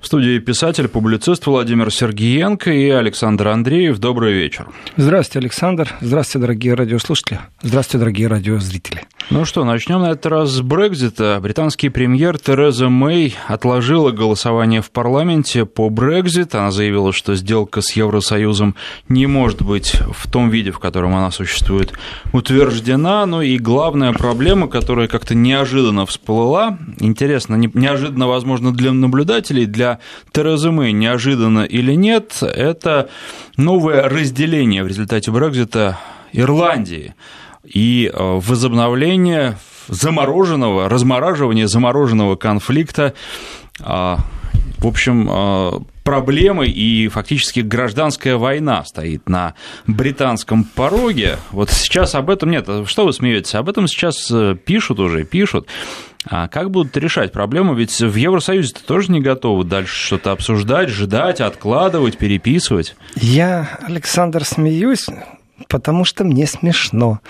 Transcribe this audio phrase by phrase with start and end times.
[0.00, 3.98] В студии писатель, публицист Владимир Сергеенко и Александр Андреев.
[3.98, 4.66] Добрый вечер.
[4.96, 5.92] Здравствуйте, Александр.
[6.00, 7.40] Здравствуйте, дорогие радиослушатели.
[7.62, 9.02] Здравствуйте, дорогие радиозрители.
[9.28, 11.38] Ну что, начнем на этот раз с Брекзита.
[11.40, 16.54] Британский премьер Тереза Мэй отложила голосование в парламенте по Брекзит.
[16.54, 18.74] Она заявила, что сделка с Евросоюзом
[19.08, 21.92] не может быть в том виде, в котором она существует,
[22.32, 23.24] утверждена.
[23.26, 29.98] Ну и главная проблема, которая как-то неожиданно всплыла, интересно, неожиданно, возможно, для наблюдателей, для
[30.32, 33.08] Терезы Мэй неожиданно или нет, это
[33.56, 35.98] новое разделение в результате Брекзита
[36.32, 37.14] Ирландии
[37.64, 43.14] и э, возобновление замороженного, размораживания замороженного конфликта
[43.82, 44.18] а,
[44.80, 45.70] в общем, э,
[46.04, 49.54] проблемой и фактически гражданская война стоит на
[49.86, 51.36] британском пороге.
[51.50, 52.66] Вот сейчас об этом нет.
[52.86, 53.54] Что вы смеетесь?
[53.54, 55.68] Об этом сейчас э, пишут уже, пишут.
[56.26, 57.74] А как будут решать проблему?
[57.74, 62.94] Ведь в Евросоюзе -то тоже не готовы дальше что-то обсуждать, ждать, откладывать, переписывать.
[63.14, 65.06] Я, Александр, смеюсь,
[65.68, 67.20] потому что мне смешно.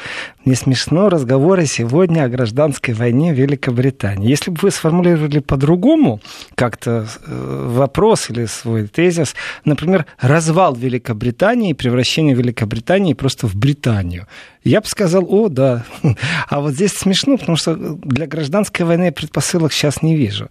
[0.45, 4.29] Мне смешно разговоры сегодня о гражданской войне в Великобритании.
[4.29, 6.21] Если бы вы сформулировали по-другому
[6.55, 14.27] как-то э, вопрос или свой тезис, например, развал Великобритании превращение Великобритании просто в Британию,
[14.65, 15.85] я бы сказал, о, да.
[16.49, 20.49] А вот здесь смешно, потому что для гражданской войны предпосылок сейчас не вижу.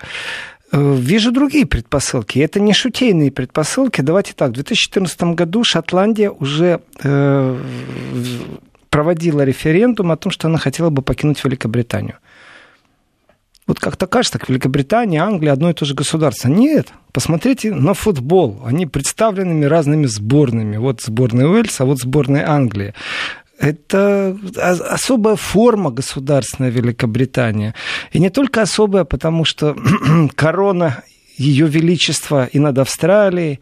[0.71, 2.39] Э, вижу другие предпосылки.
[2.39, 4.01] Это не шутейные предпосылки.
[4.01, 7.63] Давайте так, в 2014 году Шотландия уже э,
[8.89, 12.17] проводила референдум о том, что она хотела бы покинуть Великобританию.
[13.65, 16.47] Вот как-то кажется, так Великобритания, Англия одно и то же государство.
[16.49, 18.61] Нет, посмотрите на футбол.
[18.65, 20.77] Они представленными разными сборными.
[20.77, 22.95] Вот сборная Уэльса, а вот сборная Англии.
[23.59, 27.75] Это особая форма государственная Великобритания.
[28.13, 29.75] И не только особая, потому что
[30.35, 31.03] корона
[31.39, 33.59] ее Величество и над Австралией,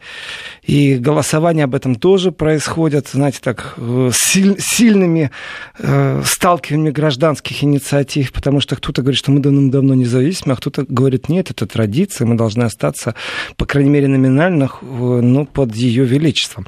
[0.64, 5.30] и голосование об этом тоже происходит, знаете, так, э, силь, сильными
[5.78, 11.28] э, сталкиваниями гражданских инициатив, потому что кто-то говорит, что мы давно-давно независимы, а кто-то говорит,
[11.28, 13.14] нет, это традиция, мы должны остаться,
[13.56, 16.66] по крайней мере, номинально, ну, под ее величеством.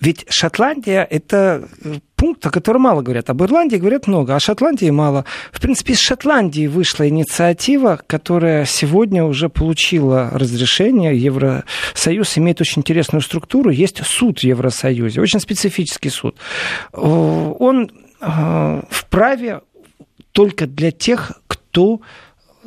[0.00, 1.66] Ведь Шотландия– это
[2.14, 3.30] пункт, о котором мало говорят.
[3.30, 5.24] Об Ирландии говорят много, а Шотландии мало.
[5.50, 11.16] В принципе, из Шотландии вышла инициатива, которая сегодня уже получила разрешение.
[11.16, 13.70] Евросоюз имеет очень интересную структуру.
[13.70, 16.36] Есть суд в Евросоюзе, очень специфический суд.
[16.92, 19.62] Он э, вправе
[20.32, 22.00] только для тех, кто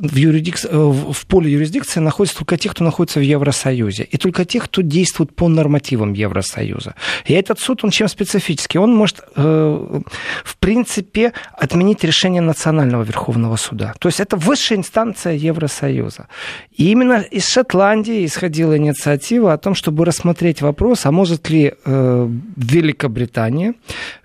[0.01, 0.57] в, юрисдик...
[0.65, 4.81] Э, в поле юрисдикции находятся только те, кто находится в Евросоюзе, и только те, кто
[4.81, 6.95] действует по нормативам Евросоюза.
[7.25, 8.79] И этот суд, он чем специфический?
[8.79, 10.01] Он может, э,
[10.43, 13.93] в принципе, отменить решение Национального Верховного Суда.
[13.99, 16.27] То есть это высшая инстанция Евросоюза.
[16.75, 22.29] И именно из Шотландии исходила инициатива о том, чтобы рассмотреть вопрос, а может ли э,
[22.55, 23.75] Великобритания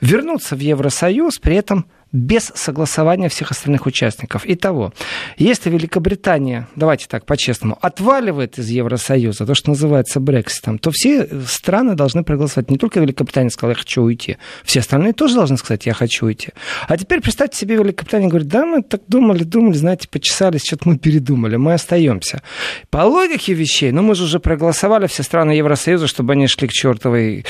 [0.01, 4.43] вернуться в Евросоюз, при этом без согласования всех остальных участников.
[4.47, 4.93] Итого,
[5.37, 11.94] если Великобритания, давайте так по-честному, отваливает из Евросоюза, то, что называется Брекситом, то все страны
[11.94, 12.71] должны проголосовать.
[12.71, 14.38] Не только Великобритания сказала, я хочу уйти.
[14.65, 16.49] Все остальные тоже должны сказать, я хочу уйти.
[16.88, 20.98] А теперь представьте себе, Великобритания говорит, да, мы так думали, думали, знаете, почесались, что-то мы
[20.98, 22.43] передумали, мы остаемся.
[22.91, 26.72] По логике вещей, ну мы же уже проголосовали все страны Евросоюза, чтобы они шли к
[26.72, 27.44] чертовой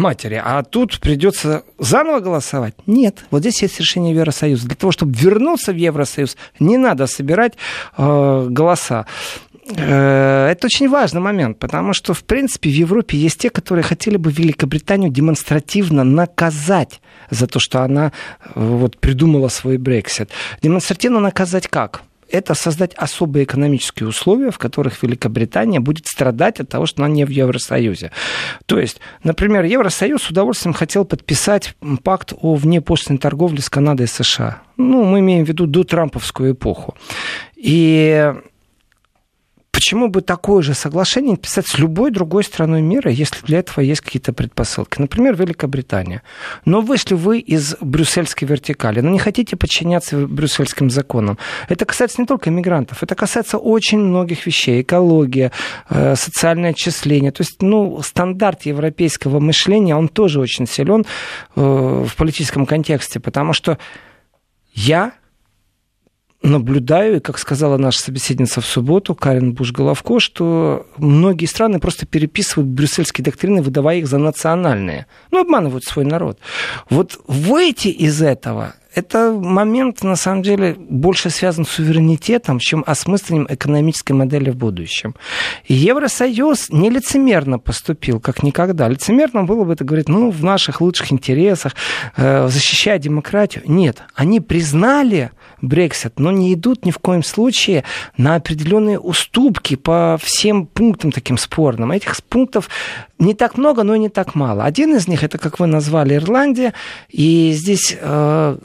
[0.00, 0.40] матери.
[0.42, 2.74] А тут придется заново голосовать?
[2.86, 3.24] Нет.
[3.30, 4.66] Вот здесь есть решение Евросоюза.
[4.66, 7.54] Для того, чтобы вернуться в Евросоюз, не надо собирать
[7.96, 9.06] э, голоса.
[9.76, 14.16] Э, это очень важный момент, потому что, в принципе, в Европе есть те, которые хотели
[14.16, 17.00] бы Великобританию демонстративно наказать
[17.30, 18.12] за то, что она
[18.44, 20.30] э, вот, придумала свой Брексит.
[20.62, 22.02] Демонстративно наказать как?
[22.30, 27.24] Это создать особые экономические условия, в которых Великобритания будет страдать от того, что она не
[27.24, 28.12] в Евросоюзе.
[28.66, 34.08] То есть, например, Евросоюз с удовольствием хотел подписать пакт о внепошлиной торговле с Канадой и
[34.08, 34.62] США.
[34.76, 36.94] Ну, мы имеем в виду до Трамповскую эпоху.
[37.56, 38.32] И
[39.80, 43.82] Почему бы такое же соглашение не писать с любой другой страной мира, если для этого
[43.82, 45.00] есть какие-то предпосылки?
[45.00, 46.20] Например, Великобритания.
[46.66, 51.38] Но вышли вы из брюссельской вертикали, но не хотите подчиняться брюссельским законам.
[51.70, 54.82] Это касается не только мигрантов, это касается очень многих вещей.
[54.82, 55.50] Экология,
[55.88, 57.32] э, социальное отчисление.
[57.32, 61.06] То есть, ну, стандарт европейского мышления, он тоже очень силен
[61.56, 61.60] э,
[62.06, 63.78] в политическом контексте, потому что
[64.74, 65.12] я
[66.42, 72.68] наблюдаю, и, как сказала наша собеседница в субботу, Карен Буш-Головко, что многие страны просто переписывают
[72.68, 75.06] брюссельские доктрины, выдавая их за национальные.
[75.30, 76.38] Ну, обманывают свой народ.
[76.88, 83.46] Вот выйти из этого это момент, на самом деле, больше связан с суверенитетом, чем осмыслением
[83.48, 85.14] экономической модели в будущем.
[85.64, 88.88] И Евросоюз не лицемерно поступил, как никогда.
[88.88, 91.74] Лицемерно было бы это говорить, ну, в наших лучших интересах,
[92.16, 93.62] э, защищая демократию.
[93.66, 95.30] Нет, они признали
[95.62, 97.84] Брексит, но не идут ни в коем случае
[98.16, 101.92] на определенные уступки по всем пунктам таким спорным.
[101.92, 102.68] Этих пунктов
[103.18, 104.64] не так много, но и не так мало.
[104.64, 106.72] Один из них, это, как вы назвали, Ирландия,
[107.08, 108.58] и здесь э,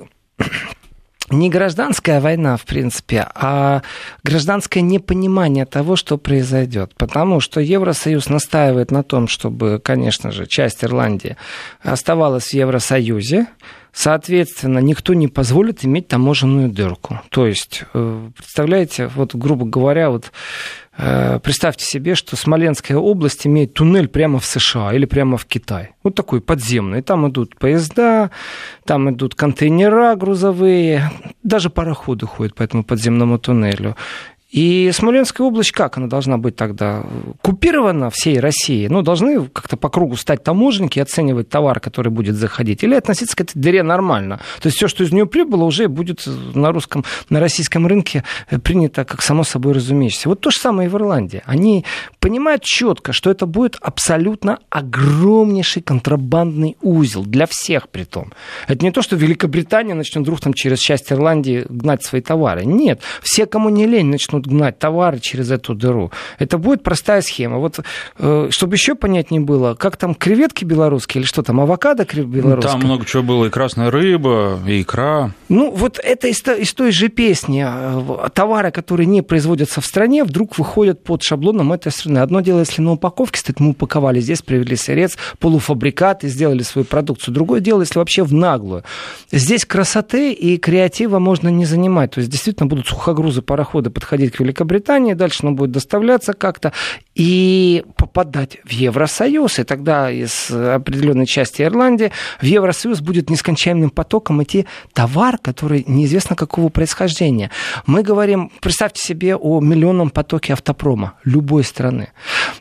[1.30, 3.82] не гражданская война, в принципе, а
[4.24, 6.94] гражданское непонимание того, что произойдет.
[6.98, 11.36] Потому что Евросоюз настаивает на том, чтобы, конечно же, часть Ирландии
[11.82, 13.48] оставалась в Евросоюзе,
[13.98, 17.22] Соответственно, никто не позволит иметь таможенную дырку.
[17.30, 20.34] То есть, э, представляете, вот, грубо говоря, вот
[20.98, 25.92] представьте себе, что Смоленская область имеет туннель прямо в США или прямо в Китай.
[26.04, 27.02] Вот такой подземный.
[27.02, 28.32] Там идут поезда,
[28.86, 31.12] там идут контейнера грузовые,
[31.44, 33.96] даже пароходы ходят по этому подземному туннелю.
[34.52, 37.04] И Смоленская область, как она должна быть тогда?
[37.42, 38.88] Купирована всей России?
[38.88, 42.84] Ну, должны как-то по кругу стать таможенники и оценивать товар, который будет заходить?
[42.84, 44.40] Или относиться к этой дыре нормально?
[44.62, 48.24] То есть все, что из нее прибыло, уже будет на русском, на российском рынке
[48.64, 50.30] принято как само собой разумеющееся.
[50.30, 51.42] Вот то же самое и в Ирландии.
[51.46, 51.84] Они
[52.20, 58.32] понимают четко, что это будет абсолютно огромнейший контрабандный узел для всех при том.
[58.68, 62.64] Это не то, что Великобритания начнет вдруг там через часть Ирландии гнать свои товары.
[62.64, 66.12] Нет, все, кому не лень, начнут гнать товары через эту дыру.
[66.40, 67.58] Это будет простая схема.
[67.58, 67.80] Вот,
[68.18, 72.72] э, чтобы еще понятнее было, как там креветки белорусские или что там, авокадо белорусские?
[72.72, 75.32] Там много чего было, и красная рыба, и икра.
[75.50, 77.66] Ну, вот это из, из той же песни.
[77.68, 82.20] Э, товары, которые не производятся в стране, вдруг выходят под шаблоном этой страны.
[82.20, 86.86] Одно дело, если на упаковке стоит, мы упаковали здесь, привели сырец, полуфабрикат и сделали свою
[86.86, 87.34] продукцию.
[87.34, 88.84] Другое дело, если вообще в наглую.
[89.32, 92.12] Здесь красоты и креатива можно не занимать.
[92.12, 96.74] То есть, действительно, будут сухогрузы, пароходы подходить к Великобритании, дальше оно будет доставляться как-то
[97.16, 99.60] и попадать в Евросоюз.
[99.60, 106.36] И тогда из определенной части Ирландии в Евросоюз будет нескончаемым потоком идти товар, который неизвестно
[106.36, 107.50] какого происхождения.
[107.86, 112.10] Мы говорим, представьте себе о миллионном потоке автопрома любой страны.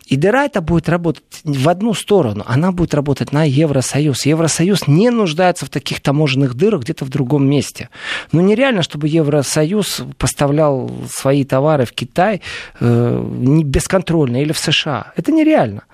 [0.06, 2.44] И дыра это будет работать в одну сторону.
[2.46, 4.24] Она будет работать на Евросоюз.
[4.26, 7.88] Евросоюз не нуждается в таких таможенных дырах где-то в другом месте.
[8.30, 12.40] Но ну, нереально, чтобы Евросоюз поставлял свои товары в Китай
[12.78, 13.24] э,
[13.64, 15.12] бесконтрольно или в США.
[15.16, 15.84] Это нереально.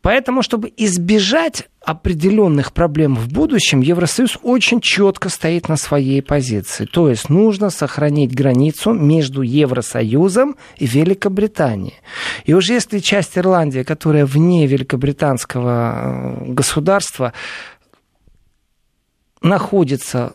[0.00, 6.84] Поэтому, чтобы избежать определенных проблем в будущем, Евросоюз очень четко стоит на своей позиции.
[6.84, 11.96] То есть нужно сохранить границу между Евросоюзом и Великобританией.
[12.44, 17.32] И уже если часть Ирландии, которая вне великобританского э, государства,
[19.42, 20.34] находится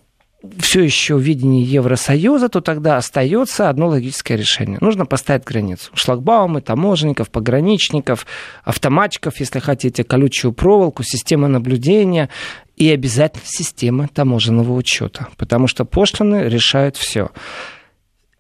[0.60, 4.78] все еще в видении Евросоюза, то тогда остается одно логическое решение.
[4.82, 5.92] Нужно поставить границу.
[5.94, 8.26] Шлагбаумы, таможенников, пограничников,
[8.64, 12.30] автоматчиков, если хотите, колючую проволоку, система наблюдения
[12.76, 15.28] и обязательно система таможенного учета.
[15.38, 17.30] Потому что пошлины решают все.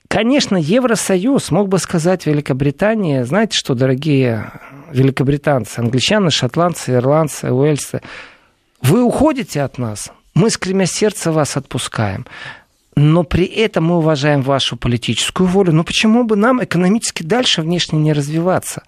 [0.09, 4.51] Конечно, Евросоюз мог бы сказать Великобритании, знаете что, дорогие
[4.91, 8.01] великобританцы, англичане, шотландцы, ирландцы, уэльсы,
[8.81, 12.25] вы уходите от нас, мы, скремя сердце, вас отпускаем.
[12.95, 15.73] Но при этом мы уважаем вашу политическую волю.
[15.73, 18.83] Но почему бы нам экономически дальше внешне не развиваться?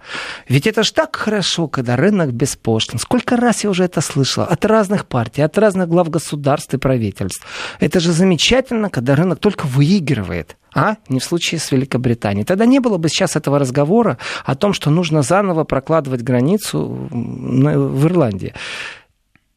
[0.47, 2.99] Ведь это же так хорошо, когда рынок беспошлин.
[2.99, 7.45] Сколько раз я уже это слышала от разных партий, от разных глав государств и правительств.
[7.79, 12.43] Это же замечательно, когда рынок только выигрывает а не в случае с Великобританией.
[12.43, 18.05] Тогда не было бы сейчас этого разговора о том, что нужно заново прокладывать границу в
[18.05, 18.53] Ирландии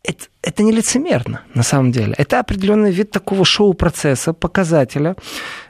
[0.09, 2.15] это, это не лицемерно, на самом деле.
[2.17, 5.17] Это определенный вид такого шоу-процесса, показателя.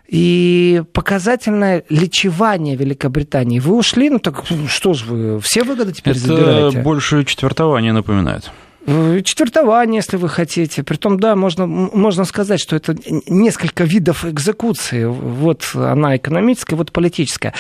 [0.07, 3.59] И показательное лечевание Великобритании.
[3.59, 6.79] Вы ушли, ну так что же вы, все выгоды теперь это забираете?
[6.79, 8.51] Это больше четвертование напоминает.
[8.87, 10.83] Э, четвертование, если вы хотите.
[10.83, 15.05] Притом, да, можно, можно сказать, что это несколько видов экзекуции.
[15.05, 17.53] Вот она экономическая, вот политическая.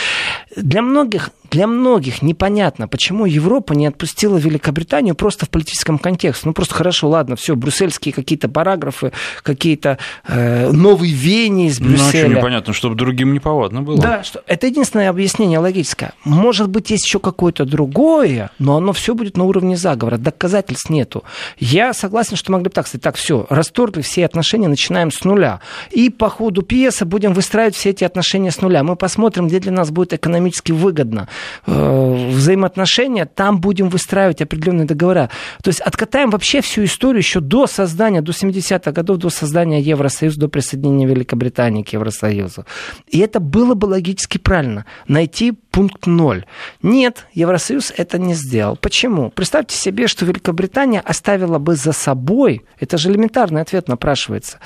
[0.57, 6.47] Для многих, для многих непонятно, почему Европа не отпустила Великобританию просто в политическом контексте.
[6.47, 9.13] Ну, просто хорошо, ладно, все, брюссельские какие-то параграфы,
[9.43, 12.29] какие-то э, новые веяния из Брюсселя.
[12.29, 13.99] Ну, а непонятно, чтобы другим не повадно было.
[13.99, 16.13] Да, что, это единственное объяснение логическое.
[16.25, 20.19] Может быть, есть еще какое-то другое, но оно все будет на уровне заговора.
[20.19, 21.25] Доказательств нету.
[21.59, 25.61] Я согласен, что могли бы так сказать, так, все, расторгли все отношения, начинаем с нуля.
[25.91, 28.83] И по ходу пьесы будем выстраивать все эти отношения с нуля.
[28.83, 31.29] Мы посмотрим, где для нас будет экономически выгодно
[31.67, 35.31] взаимоотношения, там будем выстраивать определенные договора.
[35.63, 40.41] То есть откатаем вообще всю историю еще до создания, до 70-х годов, до создания Евросоюза,
[40.41, 42.65] до присоединения Великобритании к Евросоюзу.
[43.09, 44.85] И это было бы логически правильно.
[45.07, 46.45] Найти пункт ноль.
[46.83, 48.77] Нет, Евросоюз это не сделал.
[48.77, 49.31] Почему?
[49.31, 54.59] Представьте себе, что Великобритания оставила бы за собой, это же элементарный ответ напрашивается,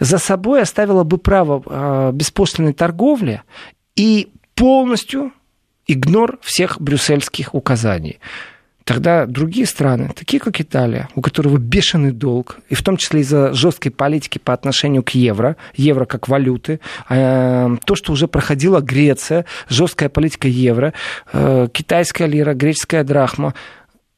[0.00, 3.42] за собой оставила бы право э, беспошлиной торговли
[3.96, 5.32] и полностью
[5.86, 8.18] игнор всех брюссельских указаний.
[8.84, 13.54] Тогда другие страны, такие как Италия, у которого бешеный долг, и в том числе из-за
[13.54, 19.46] жесткой политики по отношению к евро, евро как валюты, э, то, что уже проходила Греция,
[19.70, 20.92] жесткая политика евро,
[21.32, 23.54] э, китайская лира, греческая драхма,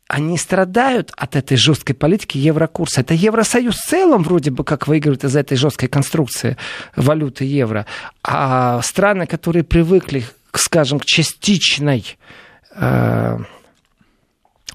[0.09, 3.01] они страдают от этой жесткой политики еврокурса.
[3.01, 6.57] Это Евросоюз в целом вроде бы как выигрывает из этой жесткой конструкции
[6.95, 7.87] валюты евро.
[8.23, 10.25] А страны, которые привыкли,
[10.59, 12.19] скажем, к частичной
[12.75, 13.39] э,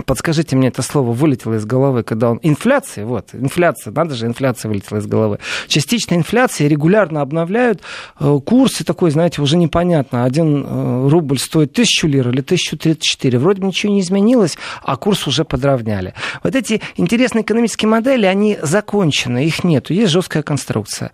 [0.05, 2.39] Подскажите мне это слово вылетело из головы, когда он...
[2.43, 5.39] Инфляция, вот, инфляция, надо же, инфляция вылетела из головы.
[5.67, 7.81] Частичная инфляция, регулярно обновляют
[8.19, 10.23] э, курсы такой, знаете, уже непонятно.
[10.23, 13.37] Один э, рубль стоит тысячу лир или тысячу тридцать четыре.
[13.37, 16.13] Вроде бы ничего не изменилось, а курс уже подравняли.
[16.41, 21.11] Вот эти интересные экономические модели, они закончены, их нету, есть жесткая конструкция.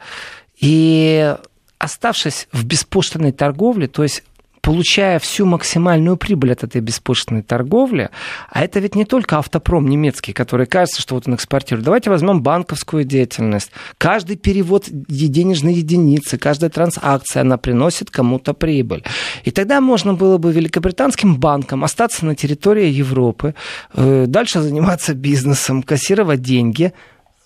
[0.59, 1.35] И
[1.79, 4.23] оставшись в беспошлиной торговле, то есть
[4.67, 8.09] получая всю максимальную прибыль от этой беспошлиной торговли,
[8.49, 11.85] а это ведь не только автопром немецкий, который кажется, что вот он экспортирует.
[11.85, 13.71] Давайте возьмем банковскую деятельность.
[13.97, 19.05] Каждый перевод денежной единицы, каждая транзакция, она приносит кому-то прибыль.
[19.45, 23.55] И тогда можно было бы великобританским банкам остаться на территории Европы,
[23.93, 26.91] э, дальше заниматься бизнесом, кассировать деньги,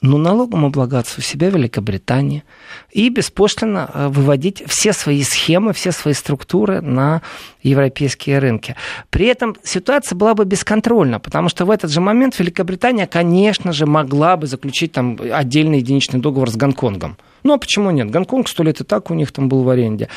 [0.02, 2.44] но налогом облагаться у себя в Великобритании
[2.92, 7.22] и беспошлино э, выводить все свои схемы, все свои структуры на
[7.62, 8.76] европейские рынки.
[9.12, 13.86] При этом ситуация была бы бесконтрольна, потому что в этот же момент Великобритания, конечно же,
[13.86, 17.18] могла бы заключить там отдельный единичный договор с Гонконгом.
[17.44, 18.10] Ну а почему нет?
[18.10, 20.10] Гонконг сто лет и так у них там был в аренде.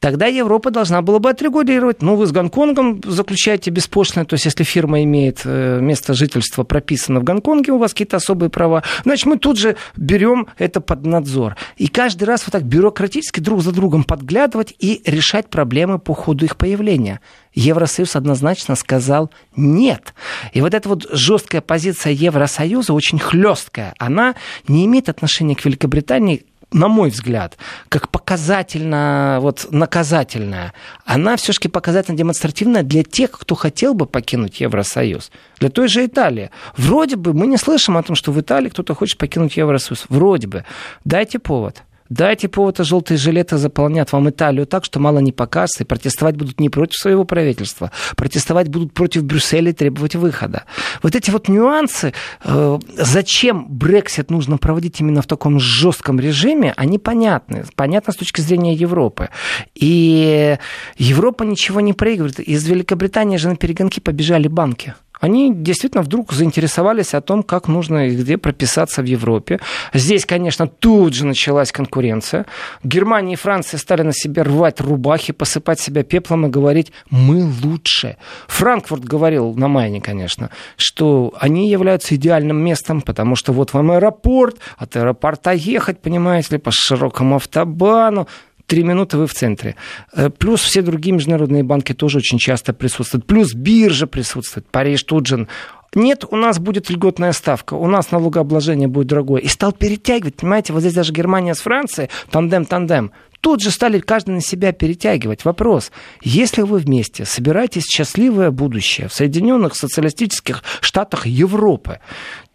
[0.00, 2.02] Тогда Европа должна была бы отрегулировать.
[2.02, 7.20] Ну, вы с Гонконгом заключаете беспошлино, то есть если фирма имеет э, место жительства прописано
[7.20, 11.56] в Гонконге, у вас какие-то особые права, значит, мы тут же берем это под надзор.
[11.76, 16.44] И каждый раз вот так бюрократически друг за другом подглядывать и решать проблемы по ходу
[16.44, 17.20] их появления.
[17.54, 20.14] Евросоюз однозначно сказал нет.
[20.52, 24.36] И вот эта вот жесткая позиция Евросоюза, очень хлесткая, она
[24.68, 27.56] не имеет отношения к Великобритании на мой взгляд,
[27.88, 30.72] как показательно, вот наказательная,
[31.04, 35.30] она все-таки показательно демонстративная для тех, кто хотел бы покинуть Евросоюз.
[35.58, 36.50] Для той же Италии.
[36.76, 40.04] Вроде бы мы не слышим о том, что в Италии кто-то хочет покинуть Евросоюз.
[40.08, 40.64] Вроде бы.
[41.04, 41.82] Дайте повод.
[42.08, 46.36] Дайте повод, а желтые жилеты заполнят вам Италию так, что мало не покажется, и протестовать
[46.36, 50.64] будут не против своего правительства, протестовать будут против Брюсселя и требовать выхода.
[51.02, 56.98] Вот эти вот нюансы, э, зачем Брексит нужно проводить именно в таком жестком режиме, они
[56.98, 57.64] понятны.
[57.76, 59.28] Понятно с точки зрения Европы.
[59.74, 60.56] И
[60.96, 62.40] Европа ничего не проигрывает.
[62.40, 68.08] Из Великобритании же на перегонки побежали банки они действительно вдруг заинтересовались о том, как нужно
[68.08, 69.60] и где прописаться в Европе.
[69.92, 72.46] Здесь, конечно, тут же началась конкуренция.
[72.84, 78.16] Германия и Франция стали на себе рвать рубахи, посыпать себя пеплом и говорить «мы лучше».
[78.46, 84.58] Франкфурт говорил, на Майне, конечно, что они являются идеальным местом, потому что вот вам аэропорт,
[84.76, 88.28] от аэропорта ехать, понимаете ли, по широкому автобану,
[88.68, 89.74] три минуты вы в центре.
[90.12, 93.26] Э, плюс все другие международные банки тоже очень часто присутствуют.
[93.26, 94.68] Плюс биржа присутствует.
[94.68, 95.48] Париж, Туджин.
[95.94, 99.40] Нет, у нас будет льготная ставка, у нас налогообложение будет другое.
[99.40, 103.10] И стал перетягивать, понимаете, вот здесь даже Германия с Францией, тандем-тандем.
[103.40, 105.44] Тут же стали каждый на себя перетягивать.
[105.44, 105.92] Вопрос,
[106.22, 112.00] если вы вместе собираетесь счастливое будущее в Соединенных Социалистических Штатах Европы,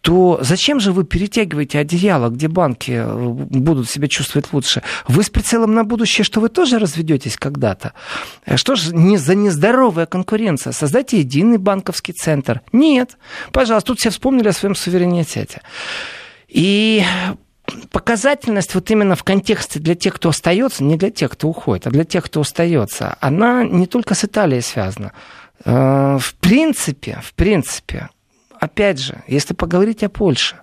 [0.02, 4.82] то зачем же вы перетягиваете одеяло, где банки э, будут себя чувствовать лучше?
[5.08, 7.94] Вы с прицелом на будущее, что вы тоже разведетесь когда-то?
[8.44, 10.74] Э, что же не за нездоровая конкуренция?
[10.74, 12.60] Создайте единый банковский центр.
[12.70, 13.16] Нет.
[13.50, 15.62] Пожалуйста, тут все вспомнили о своем суверенитете.
[16.48, 17.02] И
[17.90, 21.90] показательность вот именно в контексте для тех, кто остается, не для тех, кто уходит, а
[21.90, 25.12] для тех, кто остается, она не только с Италией связана.
[25.64, 28.10] Э, в принципе, в принципе,
[28.58, 30.56] опять же, если поговорить о Польше,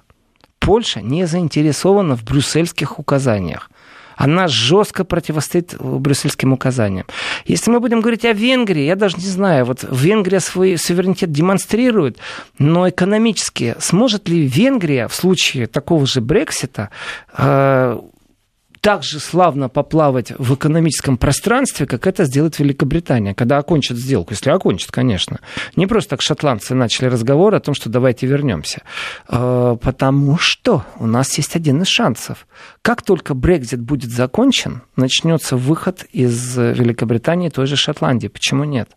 [0.60, 3.72] Польша не заинтересована в брюссельских указаниях.
[4.22, 7.08] Она жестко противостоит брюссельским указаниям.
[7.46, 12.20] Если мы будем говорить о Венгрии, я даже не знаю, вот Венгрия свой суверенитет демонстрирует,
[12.60, 16.92] но экономически сможет ли Венгрия в случае такого же Брексита
[17.36, 18.00] э,
[18.82, 24.50] так же славно поплавать в экономическом пространстве, как это сделает Великобритания, когда окончит сделку, если
[24.50, 25.40] окончит, конечно.
[25.76, 28.82] Не просто так шотландцы начали разговор о том, что давайте вернемся.
[29.28, 32.48] А, потому что у нас есть один из шансов.
[32.82, 38.28] Как только Брекзит будет закончен, начнется выход из Великобритании той же Шотландии.
[38.30, 38.90] Почему нет?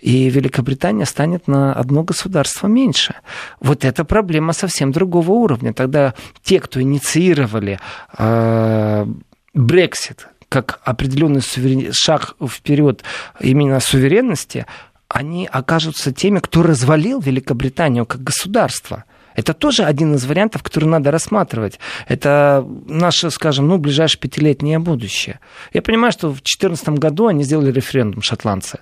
[0.00, 3.16] И Великобритания станет на одно государство меньше.
[3.58, 5.74] Вот это проблема совсем другого уровня.
[5.74, 7.80] Тогда те, кто инициировали
[8.16, 9.06] э,
[9.54, 11.92] Брексит как определенный суверен...
[11.94, 13.02] шаг вперед
[13.40, 14.66] именно суверенности,
[15.08, 19.04] они окажутся теми, кто развалил Великобританию как государство.
[19.34, 21.78] Это тоже один из вариантов, который надо рассматривать.
[22.06, 25.40] Это наше, скажем, ну, ближайшее пятилетнее будущее.
[25.72, 28.80] Я понимаю, что в 2014 году они сделали референдум, шотландцы.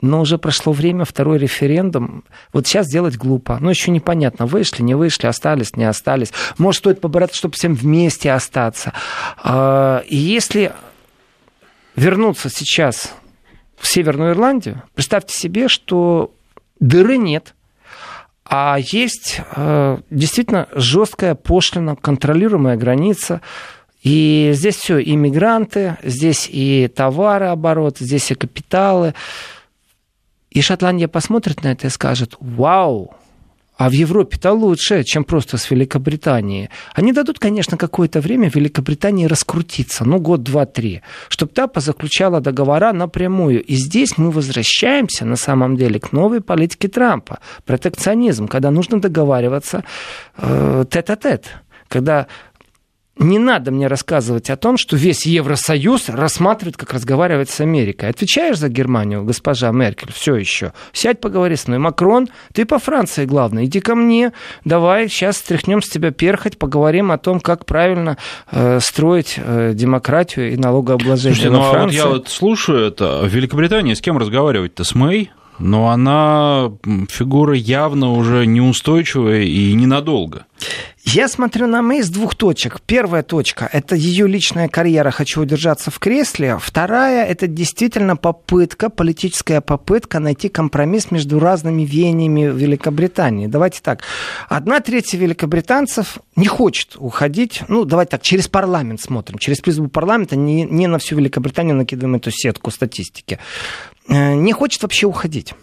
[0.00, 2.24] Но уже прошло время, второй референдум.
[2.52, 3.58] Вот сейчас делать глупо.
[3.60, 6.32] Но еще непонятно, вышли, не вышли, остались, не остались.
[6.58, 8.92] Может, стоит побороться, чтобы всем вместе остаться.
[9.42, 10.72] А, и если
[11.94, 13.14] вернуться сейчас
[13.78, 16.34] в Северную Ирландию, представьте себе, что
[16.78, 17.54] дыры нет,
[18.48, 23.40] а есть э, действительно жесткая пошлина, контролируемая граница.
[24.02, 29.14] И здесь все, и мигранты, здесь и товарооборот, здесь и капиталы.
[30.56, 33.14] И Шотландия посмотрит на это и скажет, вау,
[33.76, 36.70] а в Европе-то лучше, чем просто с Великобританией.
[36.94, 42.94] Они дадут, конечно, какое-то время Великобритании раскрутиться, ну, год, два, три, чтобы та позаключала договора
[42.94, 43.62] напрямую.
[43.62, 47.40] И здесь мы возвращаемся, на самом деле, к новой политике Трампа.
[47.66, 49.84] Протекционизм, когда нужно договариваться
[50.38, 51.50] э, тет-а-тет.
[51.88, 52.28] Когда
[53.18, 58.10] не надо мне рассказывать о том, что весь Евросоюз рассматривает, как разговаривать с Америкой.
[58.10, 60.72] Отвечаешь за Германию, госпожа Меркель, все еще.
[60.92, 61.78] Сядь, поговори с мной.
[61.78, 63.64] Макрон, ты по Франции, главное.
[63.64, 64.32] Иди ко мне,
[64.64, 68.18] давай, сейчас стряхнем с тебя перхоть, поговорим о том, как правильно
[68.50, 73.22] э, строить э, демократию и налогообложение Слушайте, ну, а вот я вот слушаю это.
[73.22, 74.84] В Великобритании с кем разговаривать-то?
[74.84, 75.30] С Мэй?
[75.58, 76.72] Но она
[77.08, 80.46] фигура явно уже неустойчивая и ненадолго.
[81.04, 82.80] Я смотрю на Мэй с двух точек.
[82.80, 86.58] Первая точка– это ее личная карьера «хочу удержаться в кресле».
[86.60, 93.46] Вторая– это действительно попытка, политическая попытка найти компромисс между разными веяниями Великобритании.
[93.46, 94.02] Давайте так.
[94.48, 97.62] Одна треть великобританцев не хочет уходить.
[97.68, 99.38] Ну, давайте так, через парламент смотрим.
[99.38, 103.38] Через призыву парламента не, не на всю Великобританию накидываем эту сетку статистики.
[104.08, 105.54] Э, не хочет вообще уходить.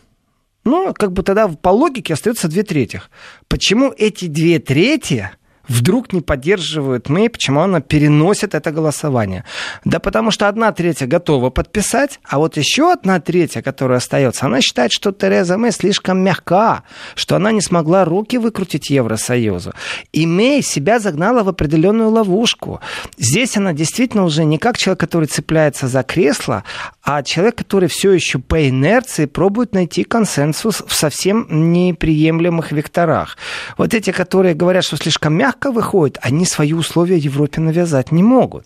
[0.65, 3.01] Ну, как бы тогда по логике остается две трети.
[3.47, 5.31] Почему эти две трети
[5.67, 9.43] вдруг не поддерживают Мэй, почему она переносит это голосование?
[9.85, 14.61] Да потому что одна третья готова подписать, а вот еще одна третья, которая остается, она
[14.61, 16.83] считает, что Тереза Мэй слишком мягка,
[17.15, 19.73] что она не смогла руки выкрутить Евросоюзу.
[20.11, 22.81] И Мэй себя загнала в определенную ловушку.
[23.17, 26.63] Здесь она действительно уже не как человек, который цепляется за кресло,
[27.03, 33.37] а человек, который все еще по инерции пробует найти консенсус в совсем неприемлемых векторах.
[33.77, 38.65] Вот эти, которые говорят, что слишком мягко, выходит, они свои условия Европе навязать не могут.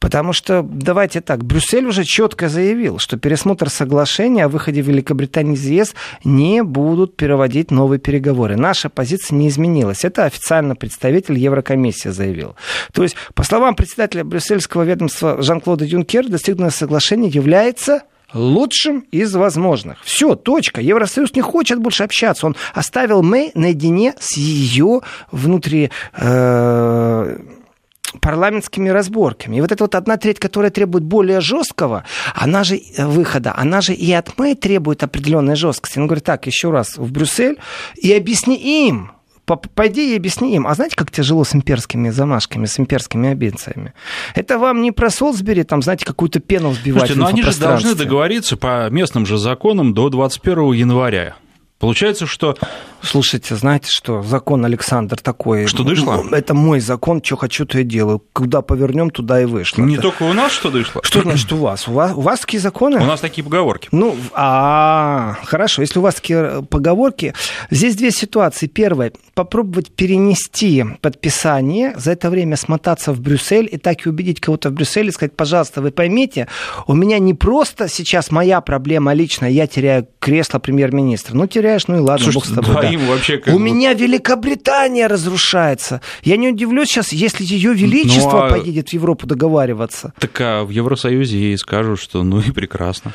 [0.00, 5.64] Потому что, давайте так, Брюссель уже четко заявил, что пересмотр соглашения о выходе Великобритании из
[5.64, 8.56] ЕС не будут переводить новые переговоры.
[8.56, 10.04] Наша позиция не изменилась.
[10.04, 12.54] Это официально представитель Еврокомиссии заявил.
[12.92, 17.77] То есть, по словам председателя брюссельского ведомства Жан-Клода Юнкер, достигнутое соглашение является
[18.34, 20.02] лучшим из возможных.
[20.02, 20.80] Все, точка.
[20.80, 22.46] Евросоюз не хочет больше общаться.
[22.46, 25.90] Он оставил Мэй наедине с ее внутри...
[26.14, 27.38] Э,
[28.22, 29.56] парламентскими разборками.
[29.56, 33.80] И вот эта вот одна треть, которая требует более жесткого, она же э, выхода, она
[33.80, 35.98] же и от Мэй требует определенной жесткости.
[35.98, 37.58] Он говорит, так, еще раз в Брюссель
[37.96, 39.12] и объясни им,
[39.56, 40.66] Пойди и объясни им.
[40.66, 43.94] А знаете, как тяжело с имперскими замашками, с имперскими амбициями?
[44.34, 47.94] Это вам не про Солсбери, там, знаете, какую-то пену взбивать Слушайте, но они же должны
[47.94, 51.36] договориться по местным же законам до 21 января.
[51.78, 52.56] Получается, что
[53.02, 55.66] Слушайте, знаете что, закон Александр такой.
[55.66, 56.24] Что дышло?
[56.32, 58.22] Это мой закон, что хочу, то и делаю.
[58.32, 59.82] Куда повернем, туда и вышло.
[59.82, 60.02] Не это...
[60.02, 61.02] только у нас что дышло?
[61.04, 61.88] Что значит у вас?
[61.88, 63.00] У вас, у вас такие законы?
[63.00, 63.88] У нас такие поговорки.
[63.92, 67.34] Ну, а, хорошо, если у вас такие поговорки.
[67.70, 68.66] Здесь две ситуации.
[68.66, 74.70] Первая, попробовать перенести подписание, за это время смотаться в Брюссель и так и убедить кого-то
[74.70, 76.48] в Брюсселе, сказать, пожалуйста, вы поймите,
[76.86, 81.34] у меня не просто сейчас моя проблема личная, я теряю кресло премьер-министра.
[81.34, 82.82] Ну, теряешь, ну и ладно, Слушайте, бог с тобой.
[82.82, 83.06] Да, да.
[83.06, 83.64] вообще как У бы...
[83.64, 86.00] меня Великобритания разрушается.
[86.22, 88.50] Я не удивлюсь сейчас, если ее величество ну, а...
[88.50, 90.12] поедет в Европу договариваться.
[90.18, 93.12] Так а в Евросоюзе ей скажут, что ну и прекрасно.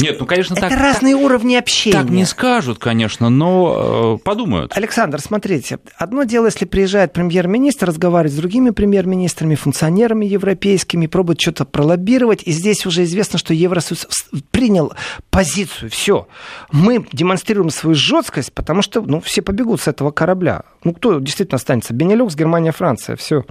[0.00, 0.78] Нет, ну, конечно, это так...
[0.78, 1.98] разные так, уровни общения.
[1.98, 4.76] Так не скажут, конечно, но э, подумают.
[4.76, 11.64] Александр, смотрите, одно дело, если приезжает премьер-министр, разговаривать с другими премьер-министрами, функционерами европейскими, пробует что-то
[11.64, 14.06] пролоббировать, и здесь уже известно, что Евросоюз
[14.50, 14.92] принял
[15.30, 16.28] позицию, все.
[16.72, 20.62] Мы демонстрируем свою жесткость, потому что ну, все побегут с этого корабля.
[20.84, 21.94] Ну, кто действительно останется?
[21.94, 23.44] Бенелюкс, Германия, Франция, все.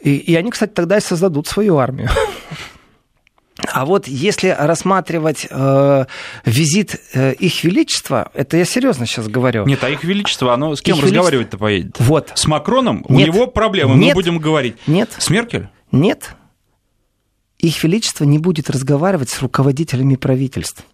[0.00, 2.08] И, и они, кстати, тогда и создадут свою армию.
[3.70, 6.04] А вот если рассматривать э,
[6.44, 9.66] визит э, их величества, это я серьезно сейчас говорю.
[9.66, 11.96] Нет, а их величество, оно с кем их разговаривать-то поедет?
[11.98, 12.32] Вот.
[12.34, 13.04] С Макроном?
[13.08, 13.28] Нет.
[13.28, 14.14] У него проблемы, Нет.
[14.14, 14.76] мы будем говорить.
[14.86, 15.10] Нет.
[15.18, 15.68] С Меркель?
[15.90, 16.34] Нет.
[17.58, 20.84] Их величество не будет разговаривать с руководителями правительств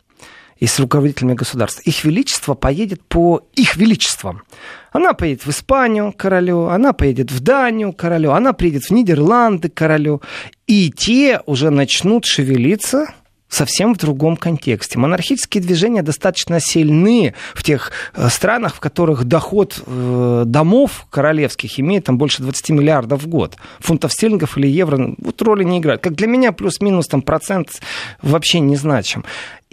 [0.58, 1.86] и с руководителями государств.
[1.86, 4.42] Их величество поедет по их величествам.
[4.90, 10.22] Она поедет в Испанию королю, она поедет в Данию королю, она приедет в Нидерланды королю.
[10.66, 13.06] И те уже начнут шевелиться
[13.48, 14.98] совсем в другом контексте.
[14.98, 22.04] Монархические движения достаточно сильны в тех э, странах, в которых доход э, домов королевских имеет
[22.04, 23.56] там больше 20 миллиардов в год.
[23.80, 26.02] Фунтов стерлингов или евро вот роли не играют.
[26.02, 27.80] Как для меня плюс-минус там процент
[28.22, 29.24] вообще не значим.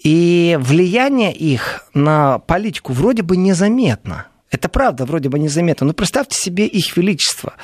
[0.01, 4.27] И влияние их на политику вроде бы незаметно.
[4.55, 5.85] Это правда, вроде бы незаметно.
[5.85, 7.55] Но представьте себе их величество.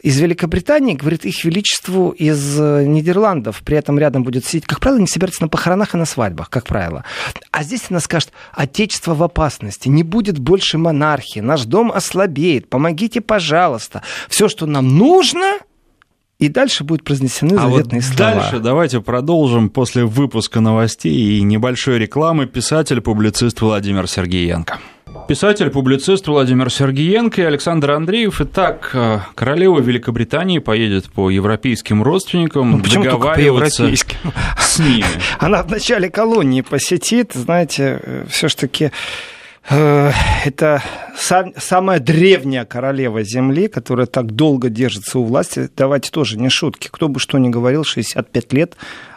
[0.00, 3.60] Из Великобритании, говорит, их величеству из э, Нидерландов.
[3.62, 4.64] При этом рядом будет сидеть.
[4.64, 7.04] Как правило, не собирается на похоронах и на свадьбах, как правило.
[7.50, 13.20] А здесь она скажет, отечество в опасности, не будет больше монархии, наш дом ослабеет, помогите,
[13.20, 14.00] пожалуйста.
[14.30, 15.58] Все, что нам нужно,
[16.38, 18.34] и дальше будут произнесены а заветные вот слова.
[18.34, 24.78] Дальше давайте продолжим после выпуска новостей и небольшой рекламы писатель-публицист Владимир Сергеенко.
[25.28, 28.40] Писатель-публицист Владимир Сергеенко и Александр Андреев.
[28.40, 35.04] Итак, э, королева Великобритании поедет по европейским родственникам, ну, почему договариваться по с ними.
[35.38, 38.90] Она в начале колонии посетит, знаете, э, все-таки
[39.70, 40.12] Э,
[40.44, 40.82] это
[41.22, 45.68] самая древняя королева Земли, которая так долго держится у власти.
[45.76, 46.88] Давайте тоже не шутки.
[46.90, 48.76] Кто бы что ни говорил, 65 лет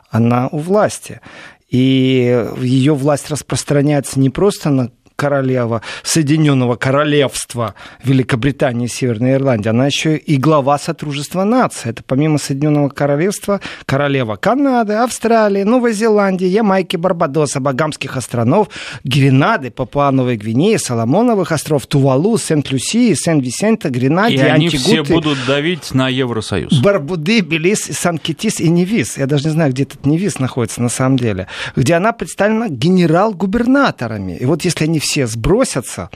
[0.09, 1.21] она у власти.
[1.69, 9.85] И ее власть распространяется не просто на королева Соединенного Королевства Великобритании и Северной Ирландии, она
[9.85, 11.91] еще и глава Сотрудничества наций.
[11.91, 18.69] Это помимо Соединенного Королевства королева Канады, Австралии, Новой Зеландии, Ямайки, Барбадоса, Багамских островов,
[19.03, 25.93] Гренады, Папуановой Гвинеи, Соломоновых островов, Тувалу, Сент-Люсии, Сен-Висента, Гренаде, И они Антигуты, все будут давить
[25.93, 26.81] на Евросоюз.
[26.81, 29.19] Барбуды, Белис, Сан-Китис и Невис.
[29.19, 31.45] Я даже не знаю, где этот Невис находится на самом деле.
[31.75, 34.37] Где она представлена генерал-губернаторами.
[34.37, 36.09] И вот если они все все сбросятся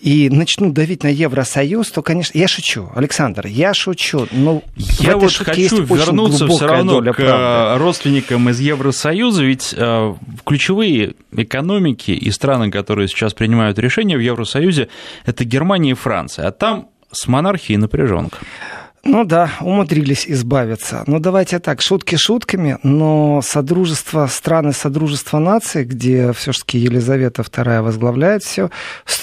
[0.00, 4.28] и начнут давить на Евросоюз, то, конечно, я шучу, Александр, я шучу.
[4.30, 7.82] Но я вот хочу вернуться все равно к правды.
[7.82, 14.90] родственникам из Евросоюза, ведь э, ключевые экономики и страны, которые сейчас принимают решения в Евросоюзе,
[15.24, 18.38] это Германия и Франция, а там с монархией напряженка.
[19.06, 21.04] Ну да, умудрились избавиться.
[21.06, 28.42] Ну давайте так, шутки шутками, но Содружество страны Содружества наций, где все-таки Елизавета II возглавляет
[28.42, 28.70] все,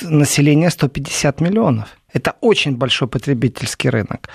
[0.02, 1.90] население 150 миллионов.
[2.14, 4.30] Это очень большой потребительский рынок.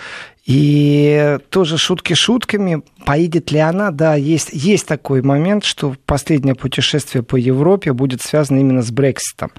[0.45, 7.23] И тоже шутки шутками, поедет ли она, да, есть, есть такой момент, что последнее путешествие
[7.23, 9.53] по Европе будет связано именно с Брекситом.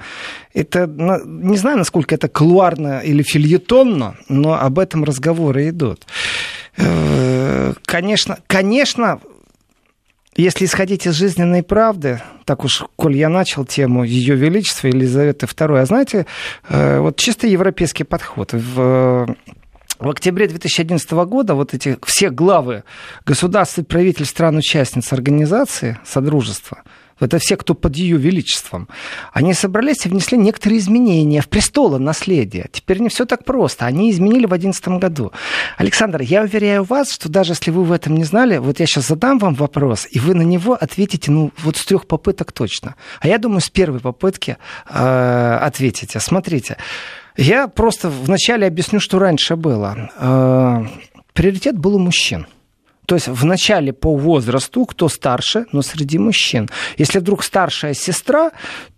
[0.53, 6.05] Это, не знаю, насколько это клуарно или фильетонно, но об этом разговоры идут.
[6.75, 9.19] Э, конечно, конечно,
[10.41, 15.79] если исходить из жизненной правды, так уж, коль я начал тему Ее Величества Елизаветы II,
[15.79, 16.25] а знаете,
[16.67, 18.53] э, вот чисто европейский подход.
[18.53, 19.35] В
[19.99, 22.83] в октябре 2011 года вот эти все главы
[23.25, 26.83] государств и правительств стран-участниц организации Содружества,
[27.19, 28.87] это все, кто под ее величеством,
[29.33, 32.67] они собрались и внесли некоторые изменения в престолы наследия.
[32.71, 33.85] Теперь не все так просто.
[33.85, 35.31] Они изменили в 2011 году.
[35.77, 39.07] Александр, я уверяю вас, что даже если вы в этом не знали, вот я сейчас
[39.07, 42.95] задам вам вопрос, и вы на него ответите, ну, вот с трех попыток точно.
[43.19, 44.57] А я думаю, с первой попытки
[44.89, 46.19] э, ответите.
[46.19, 46.77] Смотрите,
[47.37, 50.09] я просто вначале объясню, что раньше было.
[50.17, 50.85] Э,
[51.33, 52.47] приоритет был у мужчин.
[53.09, 56.69] То есть вначале по возрасту, кто старше, но среди мужчин.
[56.99, 58.51] Если вдруг старшая сестра,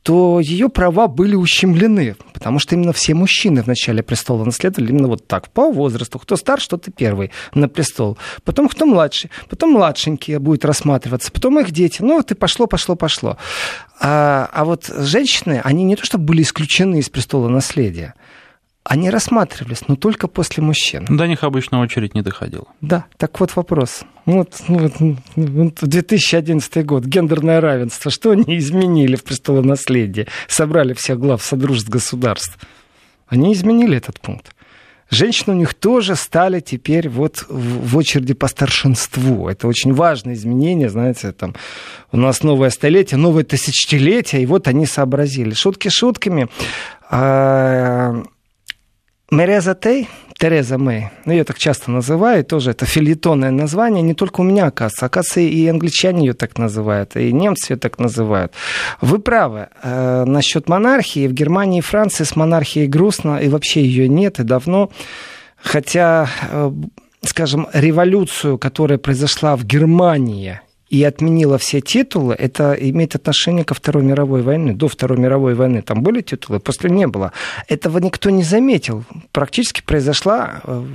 [0.03, 5.07] то ее права были ущемлены, потому что именно все мужчины в начале престола наследовали именно
[5.07, 6.19] вот так, по возрасту.
[6.19, 8.17] Кто старше, тот и первый на престол.
[8.43, 12.01] Потом кто младший, потом младшенькие будет рассматриваться, потом их дети.
[12.01, 13.37] Ну, вот и пошло, пошло, пошло.
[14.01, 18.15] А, а вот женщины, они не то чтобы были исключены из престола наследия,
[18.83, 21.05] они рассматривались, но только после мужчин.
[21.09, 22.65] До них обычно очередь не доходила.
[22.81, 24.01] Да, так вот вопрос.
[24.25, 24.93] Вот, вот,
[25.35, 30.27] вот 2011 год, гендерное равенство, что они изменили в престолонаследии?
[30.47, 32.57] Собрали всех глав содружеств государств.
[33.27, 34.55] Они изменили этот пункт.
[35.11, 39.49] Женщины у них тоже стали теперь вот в очереди по старшинству.
[39.49, 41.53] Это очень важное изменение, знаете, там
[42.13, 45.53] у нас новое столетие, новое тысячелетие, и вот они сообразили.
[45.53, 46.47] Шутки шутками.
[47.09, 48.23] А,
[49.31, 54.41] Мереза Тей, Тереза Мэй, ну, ее так часто называют, тоже это филитонное название, не только
[54.41, 58.51] у меня, оказывается, оказывается, и англичане ее так называют, и немцы ее так называют.
[58.99, 64.09] Вы правы, э, насчет монархии, в Германии и Франции с монархией грустно, и вообще ее
[64.09, 64.91] нет, и давно,
[65.55, 66.71] хотя, э,
[67.23, 70.59] скажем, революцию, которая произошла в Германии
[70.91, 74.73] и отменила все титулы, это имеет отношение ко Второй мировой войне.
[74.73, 77.31] До Второй мировой войны там были титулы, после не было.
[77.69, 79.05] Этого никто не заметил.
[79.31, 80.85] Практически произошла э,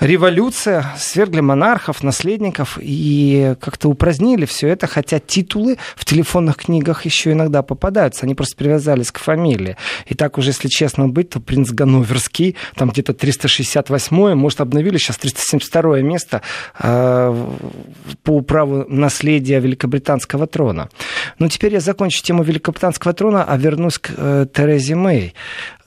[0.00, 7.30] революция, свергли монархов, наследников и как-то упразднили все это, хотя титулы в телефонных книгах еще
[7.30, 9.76] иногда попадаются, они просто привязались к фамилии.
[10.06, 15.16] И так уже, если честно быть, то принц Ганноверский, там где-то 368 может, обновили сейчас
[15.18, 16.42] 372 место
[16.80, 17.46] э,
[18.24, 20.88] по праву наследия наследия великобританского трона.
[21.38, 25.34] Но теперь я закончу тему великобританского трона, а вернусь к э, Терезе Мэй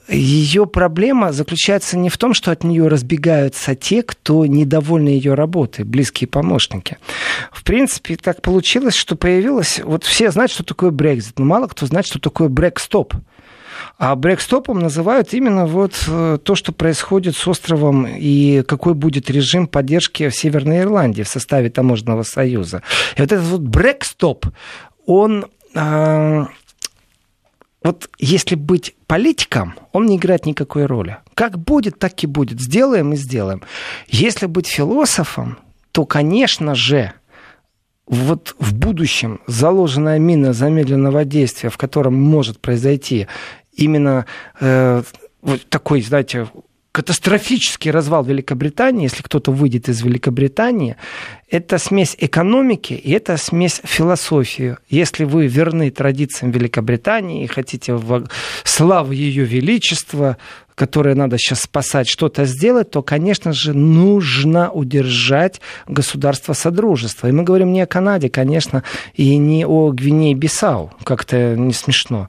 [0.08, 5.84] ее проблема заключается не в том, что от нее разбегаются те, кто недовольны ее работой,
[5.84, 6.98] близкие помощники.
[7.52, 9.80] В принципе, так получилось, что появилось...
[9.82, 13.14] Вот все знают, что такое Брекзит, но мало кто знает, что такое брекстоп.
[13.98, 19.66] А брекстопом называют именно вот э, то, что происходит с островом и какой будет режим
[19.66, 22.82] поддержки в Северной Ирландии в составе таможенного союза.
[23.16, 24.46] И вот этот вот брекстоп,
[25.06, 26.44] он э,
[27.82, 31.18] вот если быть политиком, он не играет никакой роли.
[31.34, 32.60] Как будет, так и будет.
[32.60, 33.62] Сделаем и сделаем.
[34.08, 35.58] Если быть философом,
[35.90, 37.12] то, конечно же,
[38.06, 43.26] вот в будущем заложенная мина замедленного действия, в котором может произойти
[43.74, 44.26] именно
[44.60, 45.02] э,
[45.42, 46.48] вот такой, знаете,
[46.92, 50.96] катастрофический развал Великобритании, если кто-то выйдет из Великобритании,
[51.50, 54.76] это смесь экономики и это смесь философии.
[54.90, 58.28] Если вы верны традициям Великобритании и хотите в
[58.64, 60.36] славу ее величества,
[60.74, 67.28] которое надо сейчас спасать, что-то сделать, то, конечно же, нужно удержать государство Содружества.
[67.28, 68.82] И мы говорим не о Канаде, конечно,
[69.14, 72.28] и не о Гвинее-Бисау, как-то не смешно.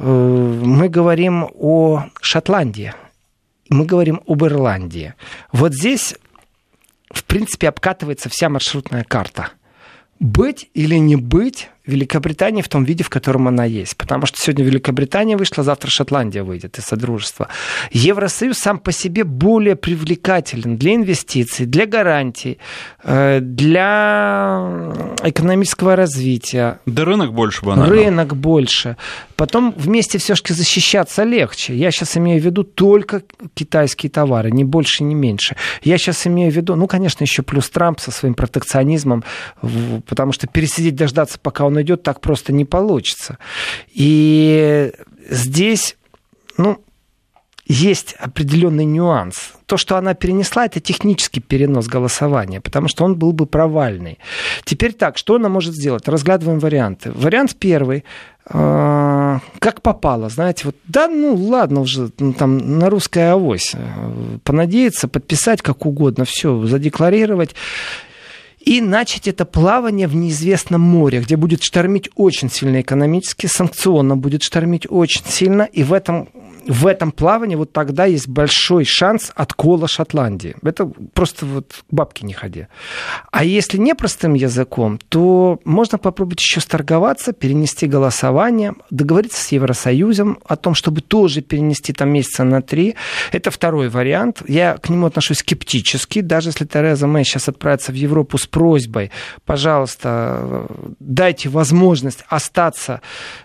[0.00, 2.94] Э, мы говорим о Шотландии,
[3.68, 5.14] мы говорим об Ирландии.
[5.52, 6.14] Вот здесь,
[7.10, 9.50] в принципе, обкатывается вся маршрутная карта.
[10.20, 13.96] Быть или не быть Великобритании в том виде, в котором она есть.
[13.96, 17.48] Потому что сегодня Великобритания вышла, завтра Шотландия выйдет из Содружества.
[17.90, 22.58] Евросоюз сам по себе более привлекателен для инвестиций, для гарантий,
[23.04, 24.92] э, для
[25.24, 26.78] экономического развития.
[26.86, 27.94] Да рынок больше банально.
[27.94, 28.96] Рынок больше.
[29.36, 31.74] Потом вместе все-таки защищаться легче.
[31.74, 33.22] Я сейчас имею в виду только
[33.54, 35.56] китайские товары, ни больше, ни меньше.
[35.82, 39.24] Я сейчас имею в виду, ну, конечно, еще плюс Трамп со своим протекционизмом,
[40.06, 43.38] потому что пересидеть, дождаться, пока он идет, так просто не получится.
[43.92, 44.92] И
[45.28, 45.96] здесь,
[46.56, 46.82] ну,
[47.68, 49.52] есть определенный нюанс.
[49.66, 54.18] То, что она перенесла, это технический перенос голосования, потому что он был бы провальный.
[54.64, 56.08] Теперь так, что она может сделать?
[56.08, 57.12] Разглядываем варианты.
[57.12, 58.04] Вариант первый.
[58.50, 63.74] Э, как попало, знаете, вот, да, ну, ладно уже, ну, там, на русская авось.
[64.44, 67.54] Понадеяться, подписать как угодно, все, задекларировать
[68.68, 74.42] и начать это плавание в неизвестном море, где будет штормить очень сильно экономически, санкционно будет
[74.42, 76.28] штормить очень сильно, и в этом
[76.68, 80.54] в этом плавании вот тогда есть большой шанс откола Шотландии.
[80.62, 82.66] Это просто вот бабки не ходи.
[83.32, 90.40] А если не простым языком, то можно попробовать еще сторговаться, перенести голосование, договориться с Евросоюзом
[90.46, 92.96] о том, чтобы тоже перенести там месяца на три.
[93.32, 94.42] Это второй вариант.
[94.46, 96.20] Я к нему отношусь скептически.
[96.20, 99.10] Даже если Тереза Мэй сейчас отправится в Европу с просьбой,
[99.46, 100.66] пожалуйста,
[101.00, 103.00] дайте возможность остаться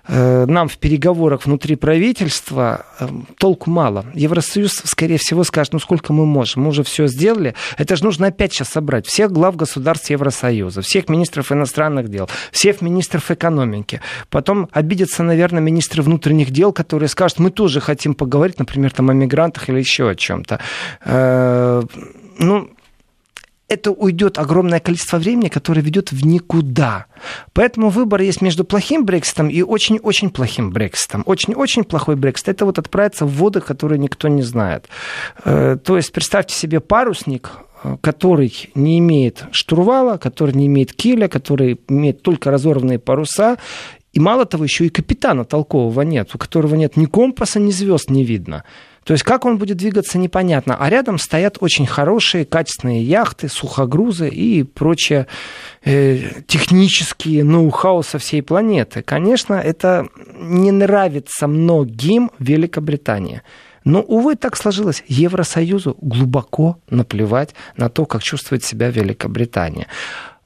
[0.08, 4.06] э, нам в переговорах внутри правительства, э, толку мало.
[4.14, 7.56] Евросоюз, скорее всего, скажет, ну сколько мы можем, мы уже все сделали.
[7.78, 12.82] Это же нужно опять сейчас собрать всех глав государств Евросоюза, всех министров иностранных дел, всех
[12.82, 14.02] министров экономики.
[14.30, 19.14] Потом обидятся, наверное, министры внутренних дел, которые скажут, мы тоже хотим поговорить, например, там, о
[19.14, 20.60] мигрантах или еще о чем-то.
[21.06, 21.84] Э,
[22.40, 22.70] ну,
[23.74, 27.06] это уйдет огромное количество времени, которое ведет в никуда.
[27.54, 31.24] Поэтому выбор есть между плохим Брекситом и очень-очень плохим Брекситом.
[31.26, 34.88] Очень-очень плохой Брексит– это вот отправиться в воды, которые никто не знает.
[35.46, 37.52] Э, то есть представьте себе парусник,
[37.84, 43.58] э, который не имеет штурвала, который не имеет киля, который имеет только разорванные паруса,
[44.14, 48.12] и мало того, еще и капитана толкового нет, у которого нет ни компаса, ни звезд
[48.12, 48.64] не видно.
[49.04, 50.78] То есть как он будет двигаться, непонятно.
[50.80, 55.28] А рядом стоят очень хорошие, качественные яхты, сухогрузы и прочие
[55.84, 59.02] э, технические ноу-хау со всей планеты.
[59.02, 60.08] Конечно, это
[60.40, 63.42] не нравится многим Великобритании.
[63.86, 65.04] Но, увы, так сложилось.
[65.08, 69.88] Евросоюзу глубоко наплевать на то, как чувствует себя Великобритания.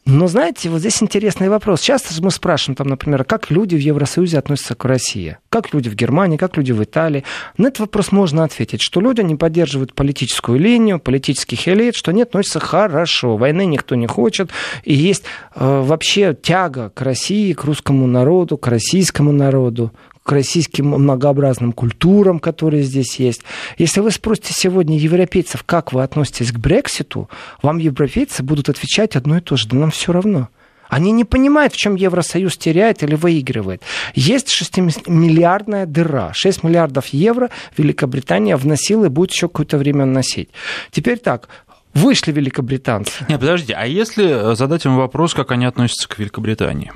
[0.10, 1.82] Но знаете, вот здесь интересный вопрос.
[1.82, 5.96] Часто мы спрашиваем, там, например, как люди в Евросоюзе относятся к России, как люди в
[5.96, 7.26] Германии, как люди в Италии.
[7.58, 12.22] На этот вопрос можно ответить, что люди не поддерживают политическую линию, политических элит, что они
[12.22, 14.50] относятся хорошо, войны никто не хочет,
[14.86, 19.91] и есть э, вообще тяга к России, к русскому народу, к российскому народу,
[20.28, 23.44] к российским многообразным культурам, которые здесь есть.
[23.78, 27.30] Если вы спросите сегодня европейцев, как вы относитесь к Брекситу,
[27.62, 30.50] вам европейцы будут отвечать одно и то же, да нам все равно.
[30.90, 33.84] Они не понимают, в чем Евросоюз теряет или выигрывает.
[34.16, 36.32] Есть 6-миллиардная дыра.
[36.34, 40.50] 6 миллиардов евро Великобритания вносила и будет еще какое-то время вносить.
[40.92, 41.48] Теперь так,
[41.94, 43.26] вышли великобританцы.
[43.30, 46.92] Не, подождите, а если задать им вопрос, как они относятся к Великобритании?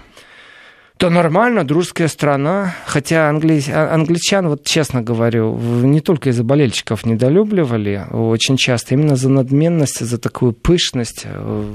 [1.02, 2.76] Да нормально, дружеская страна.
[2.86, 3.60] Хотя англи...
[3.72, 10.20] Англичан, вот честно говорю, не только из-за болельщиков недолюбливали очень часто, именно за надменность, за
[10.20, 11.24] такую пышность.
[11.26, 11.66] Э,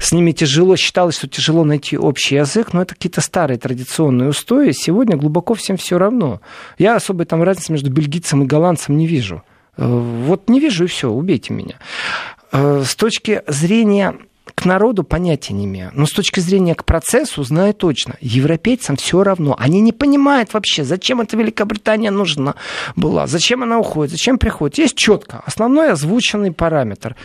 [0.00, 4.72] с ними тяжело, считалось, что тяжело найти общий язык, но это какие-то старые традиционные устои.
[4.72, 6.40] Сегодня глубоко всем все равно.
[6.78, 9.44] Я особой там разницы между бельгийцем и голландцем не вижу.
[9.76, 11.76] Э, вот не вижу и все, убейте меня.
[12.50, 14.16] Э, с точки зрения
[14.56, 15.90] к народу понятия не имею.
[15.94, 18.16] Но с точки зрения к процессу знаю точно.
[18.20, 19.54] Европейцам все равно.
[19.58, 22.54] Они не понимают вообще, зачем эта Великобритания нужна
[22.96, 24.78] была, зачем она уходит, зачем приходит.
[24.78, 27.16] Есть четко основной озвученный параметр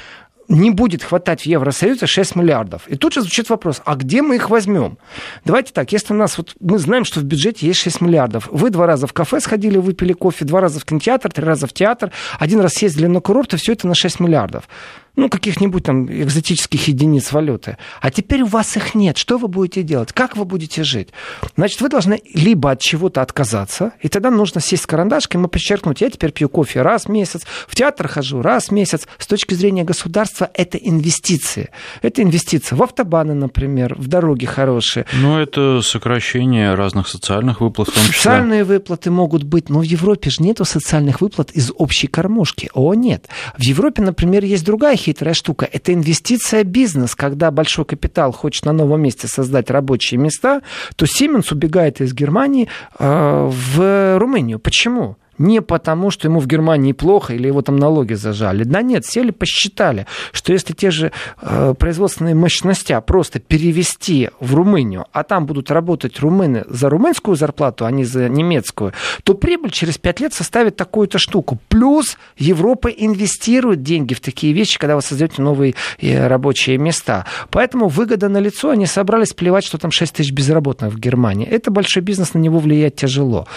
[0.51, 2.87] не будет хватать в Евросоюзе 6 миллиардов.
[2.87, 4.97] И тут же звучит вопрос, а где мы их возьмем?
[5.45, 8.69] Давайте так, если у нас, вот мы знаем, что в бюджете есть 6 миллиардов, вы
[8.69, 12.11] два раза в кафе сходили, выпили кофе, два раза в кинотеатр, три раза в театр,
[12.37, 14.67] один раз съездили на курорт, и все это на 6 миллиардов
[15.15, 17.77] ну, каких-нибудь там экзотических единиц валюты.
[18.01, 19.17] А теперь у вас их нет.
[19.17, 20.13] Что вы будете делать?
[20.13, 21.09] Как вы будете жить?
[21.57, 26.01] Значит, вы должны либо от чего-то отказаться, и тогда нужно сесть с карандашком и подчеркнуть,
[26.01, 29.07] я теперь пью кофе раз в месяц, в театр хожу раз в месяц.
[29.17, 31.69] С точки зрения государства это инвестиции.
[32.01, 35.05] Это инвестиции в автобаны, например, в дороги хорошие.
[35.13, 38.17] Ну, это сокращение разных социальных выплат в том числе.
[38.17, 42.69] Социальные выплаты могут быть, но в Европе же нету социальных выплат из общей кормушки.
[42.73, 43.27] О, нет.
[43.57, 45.67] В Европе, например, есть другая хитрая штука.
[45.71, 47.15] Это инвестиция бизнес.
[47.15, 50.61] Когда большой капитал хочет на новом месте создать рабочие места,
[50.95, 52.67] то Siemens убегает из Германии
[52.99, 54.59] э, в Румынию.
[54.59, 55.17] Почему?
[55.37, 58.63] Не потому, что ему в Германии плохо или его там налоги зажали.
[58.63, 65.05] Да нет, сели, посчитали, что если те же э, производственные мощности просто перевести в Румынию,
[65.11, 69.97] а там будут работать румыны за румынскую зарплату, а не за немецкую, то прибыль через
[69.97, 71.59] пять лет составит такую-то штуку.
[71.69, 77.25] Плюс Европа инвестирует деньги в такие вещи, когда вы создаете новые э, рабочие места.
[77.49, 81.47] Поэтому выгода на лицо, они собрались плевать, что там 6 тысяч безработных в Германии.
[81.47, 83.47] Это большой бизнес, на него влиять тяжело.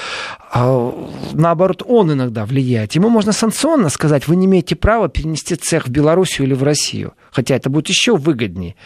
[0.52, 0.92] А,
[1.32, 2.92] наоборот, он иногда влияет.
[2.92, 7.14] Ему можно санкционно сказать, вы не имеете права перенести цех в Белоруссию или в Россию.
[7.30, 8.76] Хотя это будет еще выгоднее.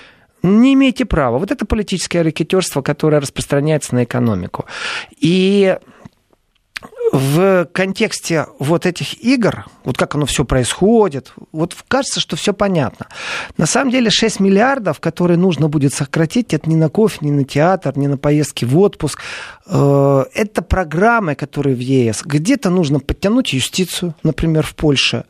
[0.42, 1.38] Не имеете права.
[1.38, 4.66] Вот это политическое ракетерство, которое распространяется на экономику.
[5.18, 5.76] И
[7.12, 13.06] в контексте вот этих игр, вот как оно все происходит, вот кажется, что все понятно.
[13.56, 17.44] На самом деле 6 миллиардов, которые нужно будет сократить, это не на кофе, не на
[17.44, 19.20] театр, не на поездки в отпуск.
[19.66, 22.22] Э, это программы, которые в ЕС.
[22.24, 25.24] Где-то нужно подтянуть юстицию, например, в Польше.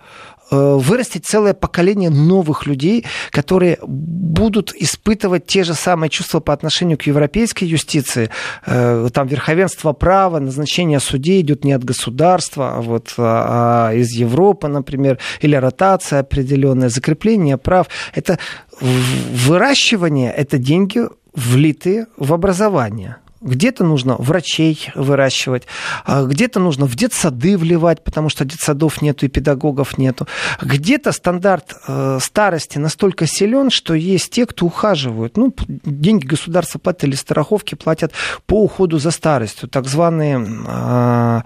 [0.50, 6.96] Э, вырастить целое поколение новых людей, которые будут испытывать те же самые чувства по отношению
[6.96, 8.30] к европейской юстиции.
[8.64, 14.12] Э, там верховенство права, назначение судей идет не от государства, а вот а, а из
[14.12, 17.88] Европы, например, или ротация определенная, закрепление прав.
[18.14, 18.38] Это
[18.80, 21.02] выращивание, это деньги
[21.34, 23.16] влитые в образование.
[23.40, 25.64] Где-то нужно врачей выращивать,
[26.04, 30.26] а где-то нужно в детсады вливать, потому что детсадов нету и педагогов нету.
[30.60, 35.36] Где-то стандарт э, старости настолько силен, что есть те, кто ухаживают.
[35.36, 38.12] Ну, деньги государства платят или страховки платят
[38.46, 41.42] по уходу за старостью, так званые а,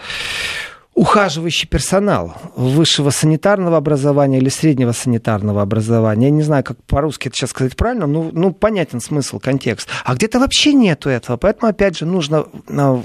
[0.94, 6.26] ухаживающий персонал высшего санитарного образования или среднего санитарного образования.
[6.26, 9.88] Я не знаю, как по-русски это сейчас сказать правильно, но ну, понятен смысл, контекст.
[10.04, 11.36] А где-то вообще нету этого.
[11.38, 13.02] Поэтому, опять же, нужно а,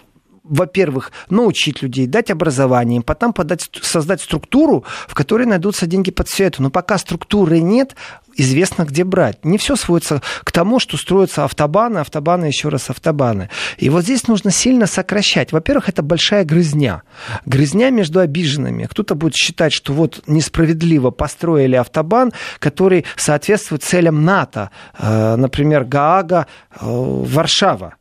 [0.47, 6.45] во-первых, научить людей, дать образование, потом подать, создать структуру, в которой найдутся деньги под все
[6.45, 6.61] это.
[6.61, 7.95] Но пока структуры нет,
[8.37, 9.43] известно, где брать.
[9.43, 13.49] Не все сводится к тому, что строятся автобаны, автобаны, еще раз автобаны.
[13.77, 15.51] И вот здесь нужно сильно сокращать.
[15.51, 17.01] Во-первых, это большая грызня.
[17.45, 18.85] Грызня между обиженными.
[18.85, 24.69] Кто-то будет считать, что вот несправедливо построили автобан, который соответствует целям НАТО.
[24.97, 27.95] Э, например, Гаага, э, Варшава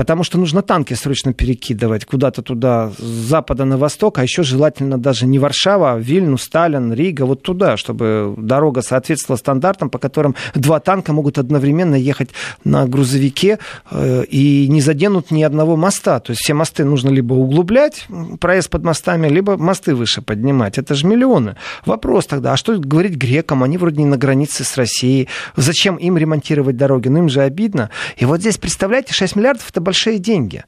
[0.00, 4.96] потому что нужно танки срочно перекидывать куда-то туда, с запада на восток, а еще желательно
[4.96, 10.34] даже не Варшава, а Вильну, Сталин, Рига, вот туда, чтобы дорога соответствовала стандартам, по которым
[10.54, 12.30] два танка могут одновременно ехать
[12.64, 13.58] на грузовике
[13.90, 16.18] э, и не заденут ни одного моста.
[16.20, 18.06] То есть все мосты нужно либо углублять,
[18.40, 20.78] проезд под мостами, либо мосты выше поднимать.
[20.78, 21.56] Это же миллионы.
[21.84, 23.62] Вопрос тогда, а что говорить грекам?
[23.62, 25.28] Они вроде не на границе с Россией.
[25.56, 27.08] Зачем им ремонтировать дороги?
[27.08, 27.90] Ну им же обидно.
[28.16, 30.62] И вот здесь, представляете, 6 миллиардов это большие деньги.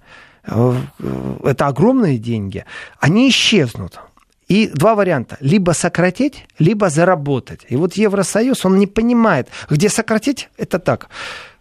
[0.44, 0.74] Э,
[1.44, 2.64] это огромные деньги.
[3.00, 4.00] Они исчезнут.
[4.48, 5.36] И два варианта.
[5.40, 7.60] Либо сократить, либо заработать.
[7.70, 11.08] И вот Евросоюз, он не понимает, где сократить, это так.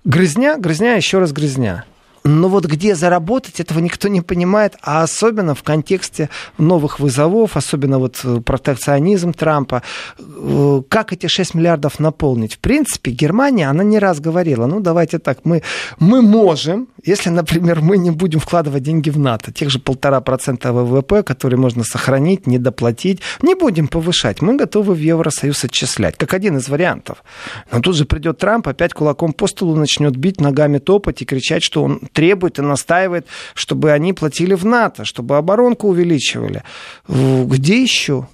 [0.04, 1.86] Грызня, грызня, еще раз грызня.
[2.24, 7.98] Но вот где заработать, этого никто не понимает, а особенно в контексте новых вызовов, особенно
[7.98, 9.82] вот э, протекционизм Трампа.
[10.20, 12.56] Э, как эти 6 миллиардов наполнить?
[12.56, 15.64] В принципе, Германия, она не раз говорила, ну давайте так, мы,
[16.00, 20.74] мы можем, если, например, мы не будем вкладывать деньги в НАТО, тех же полтора процента
[20.74, 26.36] ВВП, которые можно сохранить, не доплатить, не будем повышать, мы готовы в Евросоюз отчислять, как
[26.36, 27.24] один из вариантов.
[27.72, 31.64] Но тут же придет Трамп, опять кулаком по столу начнет бить, ногами топать и кричать,
[31.64, 36.64] что он требует и настаивает, чтобы они платили в НАТО, чтобы оборонку увеличивали.
[37.08, 38.28] Где еще?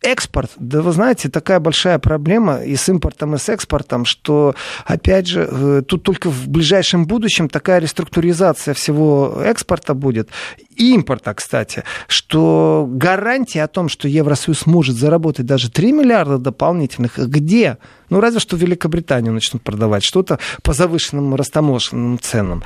[0.00, 4.54] Экспорт, да вы знаете, такая большая проблема и с импортом, и с экспортом, что,
[4.84, 10.28] опять же, э, тут только в ближайшем будущем такая реструктуризация всего экспорта будет,
[10.76, 17.18] и импорта, кстати, что гарантия о том, что Евросоюз может заработать даже 3 миллиарда дополнительных,
[17.18, 17.78] где?
[18.08, 22.62] Ну, разве что Великобританию начнут продавать что-то по завышенным растаможенным ценам.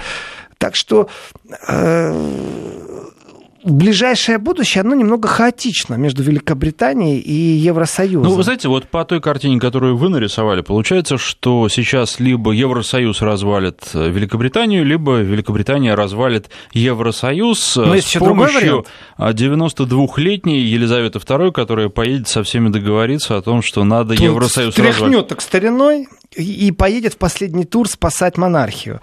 [0.62, 1.08] Так что
[1.66, 2.12] э,
[3.64, 8.22] ближайшее будущее, оно немного хаотично между Великобританией и Евросоюзом.
[8.22, 13.22] Ну, вы знаете, вот по той картине, которую вы нарисовали, получается, что сейчас либо Евросоюз
[13.22, 18.86] развалит э, Великобританию, либо Великобритания развалит Евросоюз Но с помощью
[19.18, 25.26] 92-летней Елизаветы II, которая поедет со всеми договориться о том, что надо Тут Евросоюз развалить.
[25.26, 26.06] так стариной
[26.40, 29.00] и поедет в последний тур спасать монархию.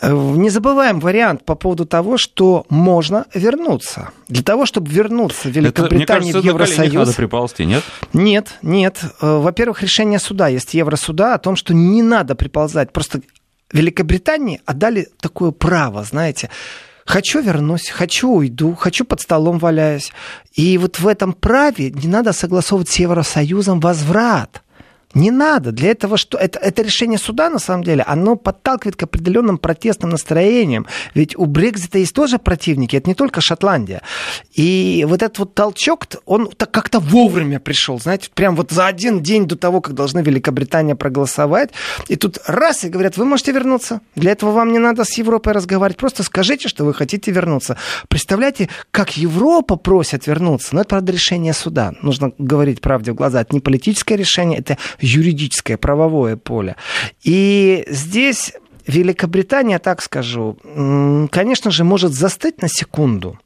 [0.00, 4.10] Э, не забываем вариант по поводу того, что можно вернуться.
[4.28, 6.94] Для того, чтобы вернуться в Великобританию Это, в Евросоюз...
[6.94, 7.82] надо приползти, нет?
[8.12, 9.00] Нет, нет.
[9.20, 12.92] Э, во-первых, решение суда есть Евросуда о том, что не надо приползать.
[12.92, 13.20] Просто
[13.72, 16.50] Великобритании отдали такое право, знаете,
[17.04, 20.12] Хочу вернусь, хочу уйду, хочу под столом валяюсь.
[20.52, 24.62] И вот в этом праве не надо согласовывать с Евросоюзом возврат.
[25.14, 25.72] Не надо.
[25.72, 26.38] Для этого что?
[26.38, 30.86] Это, это решение суда, на самом деле, оно подталкивает к определенным протестным настроениям.
[31.14, 34.02] Ведь у Брекзита есть тоже противники, это не только Шотландия.
[34.54, 39.22] И вот этот вот толчок, он так как-то вовремя пришел, знаете, прям вот за один
[39.22, 41.70] день до того, как должны Великобритания проголосовать.
[42.08, 44.00] И тут раз, и говорят, вы можете вернуться.
[44.16, 45.98] Для этого вам не надо с Европой разговаривать.
[45.98, 47.76] Просто скажите, что вы хотите вернуться.
[48.08, 50.74] Представляете, как Европа просит вернуться.
[50.74, 51.92] Но это, правда, решение суда.
[52.02, 53.42] Нужно говорить правде в глаза.
[53.42, 56.76] Это не политическое решение, это юридическое, правовое поле.
[57.22, 58.52] И здесь
[58.86, 60.56] Великобритания, так скажу,
[61.30, 63.38] конечно же, может застыть на секунду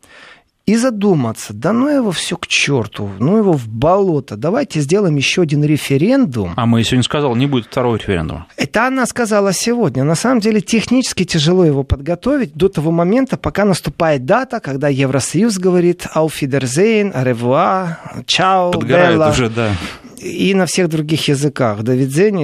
[0.66, 5.42] и задуматься, да ну его все к черту, ну его в болото, давайте сделаем еще
[5.42, 6.54] один референдум.
[6.56, 8.48] А мы сегодня сказал, не будет второго референдума.
[8.56, 10.02] Это она сказала сегодня.
[10.02, 15.58] На самом деле технически тяжело его подготовить до того момента, пока наступает дата, когда Евросоюз
[15.58, 19.30] говорит «Ауфидерзейн», «Ревуа», «Чао», Подгорает «Белла».
[19.30, 19.70] уже, да
[20.18, 21.94] и на всех других языках, до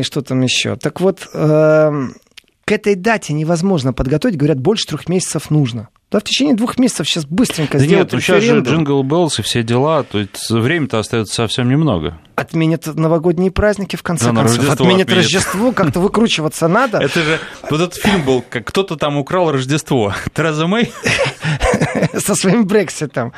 [0.01, 0.77] и что там еще.
[0.77, 1.91] Так вот, э,
[2.65, 5.89] к этой дате невозможно подготовить, говорят, больше трех месяцев нужно.
[6.13, 9.39] Да, в течение двух месяцев сейчас быстренько да сделать нет, ну сейчас же Jingle Bells
[9.39, 12.19] и все дела, то есть время-то остается совсем немного.
[12.37, 14.59] Отменят новогодние праздники, в конце да, концов.
[14.59, 16.99] Рождество отменят, отменят Рождество, как-то выкручиваться надо.
[16.99, 17.39] Это же,
[17.71, 20.13] вот этот фильм был, как кто-то там украл Рождество.
[20.35, 20.93] Тереза Мэй?
[22.19, 23.33] Со своим Брекситом.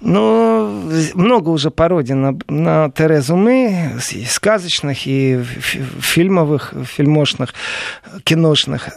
[0.00, 7.54] Ну, много уже пародий на, на Терезу Мэй, и сказочных, и фильмовых, фильмошных,
[8.22, 8.88] киношных.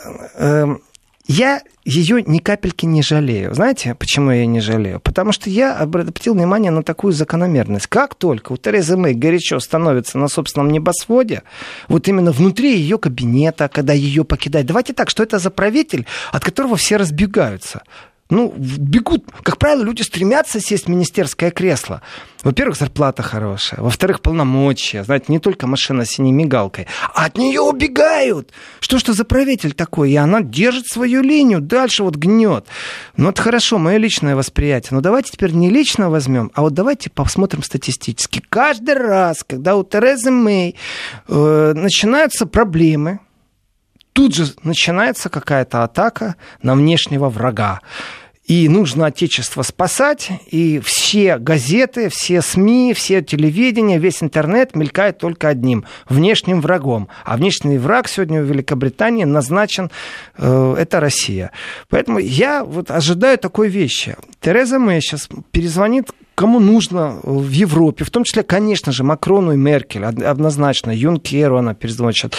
[1.26, 3.54] Я ее ни капельки не жалею.
[3.54, 5.00] Знаете, почему я ее не жалею?
[5.00, 7.88] Потому что я обратил внимание на такую закономерность.
[7.88, 11.44] Как только у Терезы Мэй горячо становится на собственном небосводе,
[11.88, 16.44] вот именно внутри ее кабинета, когда ее покидает, давайте так, что это за правитель, от
[16.44, 17.84] которого все разбегаются
[18.34, 19.26] ну, бегут.
[19.44, 22.02] Как правило, люди стремятся сесть в министерское кресло.
[22.44, 23.80] Во-первых, зарплата хорошая.
[23.80, 25.04] Во-вторых, полномочия.
[25.04, 26.88] Знаете, не только машина с синей мигалкой.
[27.14, 28.52] А от нее убегают.
[28.80, 30.12] Что ж это за правитель такой?
[30.12, 32.66] И она держит свою линию, дальше вот гнет.
[33.18, 34.90] Ну, это хорошо, мое личное восприятие.
[34.92, 38.42] Но давайте теперь не лично возьмем, а вот давайте посмотрим статистически.
[38.50, 40.76] Каждый раз, когда у Терезы Мэй
[41.28, 43.20] э, начинаются проблемы,
[44.14, 47.82] тут же начинается какая-то атака на внешнего врага
[48.46, 55.48] и нужно Отечество спасать, и все газеты, все СМИ, все телевидение, весь интернет мелькает только
[55.48, 57.08] одним– внешним врагом.
[57.24, 59.92] А внешний враг сегодня в Великобритании назначен
[60.38, 61.52] э,– это Россия.
[61.90, 64.18] Поэтому я вот ожидаю такой вещи.
[64.42, 69.56] Тереза Мэй сейчас перезвонит кому нужно в Европе, в том числе, конечно же, Макрону и
[69.56, 72.36] Меркель, однозначно, Юнкеру она перезвонит,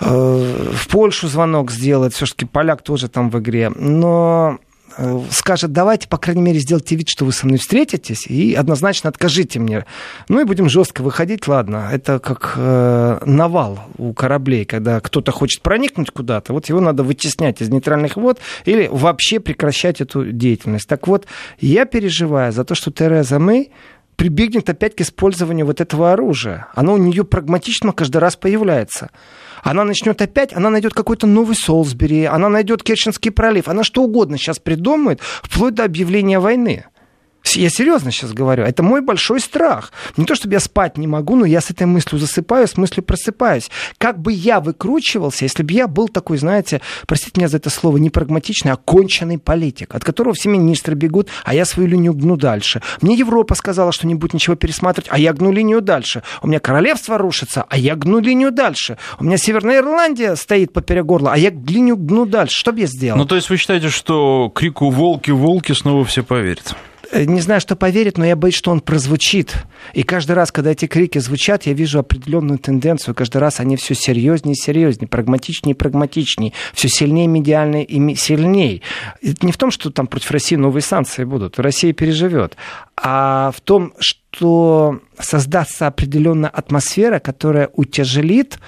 [0.00, 4.63] э, в Польшу звонок сделает, все-таки поляк тоже там в игре, но Э,
[5.30, 9.58] скажет, давайте, по крайней мере, сделайте вид, что вы со мной встретитесь, и однозначно откажите
[9.58, 9.86] мне.
[10.28, 11.88] Ну и будем жестко выходить, ладно.
[11.92, 17.60] Это как э, навал у кораблей, когда кто-то хочет проникнуть куда-то, вот его надо вытеснять
[17.60, 20.88] из нейтральных вод или вообще прекращать эту деятельность.
[20.88, 21.26] Так вот,
[21.58, 23.72] я переживаю за то, что Тереза Мэй
[24.16, 26.68] прибегнет опять к использованию вот этого оружия.
[26.74, 29.10] Оно у нее прагматично каждый раз появляется.
[29.62, 34.36] Она начнет опять, она найдет какой-то новый Солсбери, она найдет Керченский пролив, она что угодно
[34.36, 36.84] сейчас придумает, вплоть до объявления войны.
[37.52, 38.64] Я серьезно сейчас говорю.
[38.64, 39.92] Это мой большой страх.
[40.16, 43.04] Не то, чтобы я спать не могу, но я с этой мыслью засыпаю, с мыслью
[43.04, 43.70] просыпаюсь.
[43.98, 47.98] Как бы я выкручивался, если бы я был такой, знаете, простите меня за это слово,
[47.98, 52.36] не прагматичный, а конченый политик, от которого все министры бегут, а я свою линию гну
[52.36, 52.82] дальше.
[53.00, 56.22] Мне Европа сказала, что не будет ничего пересматривать, а я гну линию дальше.
[56.42, 58.98] У меня королевство рушится, а я гну линию дальше.
[59.20, 62.58] У меня Северная Ирландия стоит поперек горла, а я линию гну дальше.
[62.58, 63.18] Что бы я сделал?
[63.18, 66.74] Ну, то есть вы считаете, что крику «волки, волки» снова все поверят?
[67.12, 69.54] Э, не знаю, что поверит, но я боюсь, что он прозвучит.
[69.92, 73.14] И каждый раз, когда эти крики звучат, я вижу определенную тенденцию.
[73.14, 78.82] Каждый раз они все серьезнее и серьезнее, прагматичнее и прагматичнее, все сильнее медиально и сильнее.
[79.22, 81.58] Это не в том, что там против России новые санкции будут.
[81.58, 82.56] Россия переживет.
[82.96, 88.58] А в том, что создастся определенная атмосфера, которая утяжелит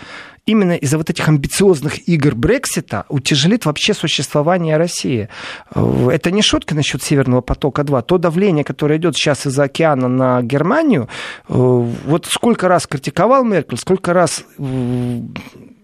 [0.46, 5.28] именно из-за вот этих амбициозных игр Брексита утяжелит вообще существование России.
[5.74, 8.02] Э, это не шутка насчет Северного потока-2.
[8.02, 11.08] То давление, которое идет сейчас из океана на Германию,
[11.48, 15.20] э, вот сколько раз критиковал Меркель, сколько раз э,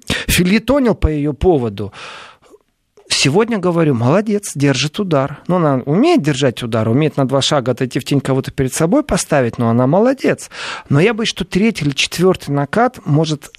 [0.06, 1.92] филитонил по ее поводу.
[3.08, 5.42] Сегодня говорю, молодец, держит удар.
[5.46, 9.02] Ну, она умеет держать удар, умеет на два шага отойти в тень кого-то перед собой
[9.04, 10.50] поставить, но она молодец.
[10.88, 13.50] Но я боюсь, что третий или четвертый накат может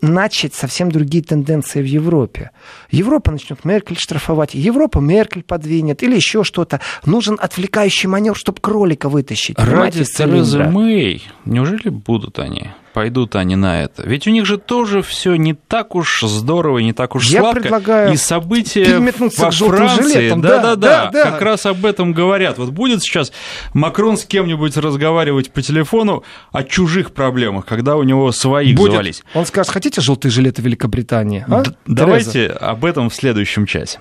[0.00, 2.50] начать совсем другие тенденции в Европе.
[2.90, 6.80] Европа начнет Меркель штрафовать, Европа Меркель подвинет или еще что-то.
[7.04, 9.58] Нужен отвлекающий маневр, чтобы кролика вытащить.
[9.58, 12.70] Ради Терезы Мэй, неужели будут они?
[12.92, 14.02] Пойдут они на это?
[14.06, 17.60] Ведь у них же тоже все не так уж здорово, не так уж Я сладко.
[17.62, 22.58] Предлагаю и события во Франции, да-да-да, как раз об этом говорят.
[22.58, 23.32] Вот будет сейчас
[23.74, 28.92] Макрон с кем-нибудь разговаривать по телефону о чужих проблемах, когда у него своих будет.
[28.92, 29.22] завались.
[29.34, 31.44] Он скажет, хотите желтые жилеты Великобритании?
[31.48, 31.62] А?
[31.86, 33.98] Давайте об этом в следующем часе.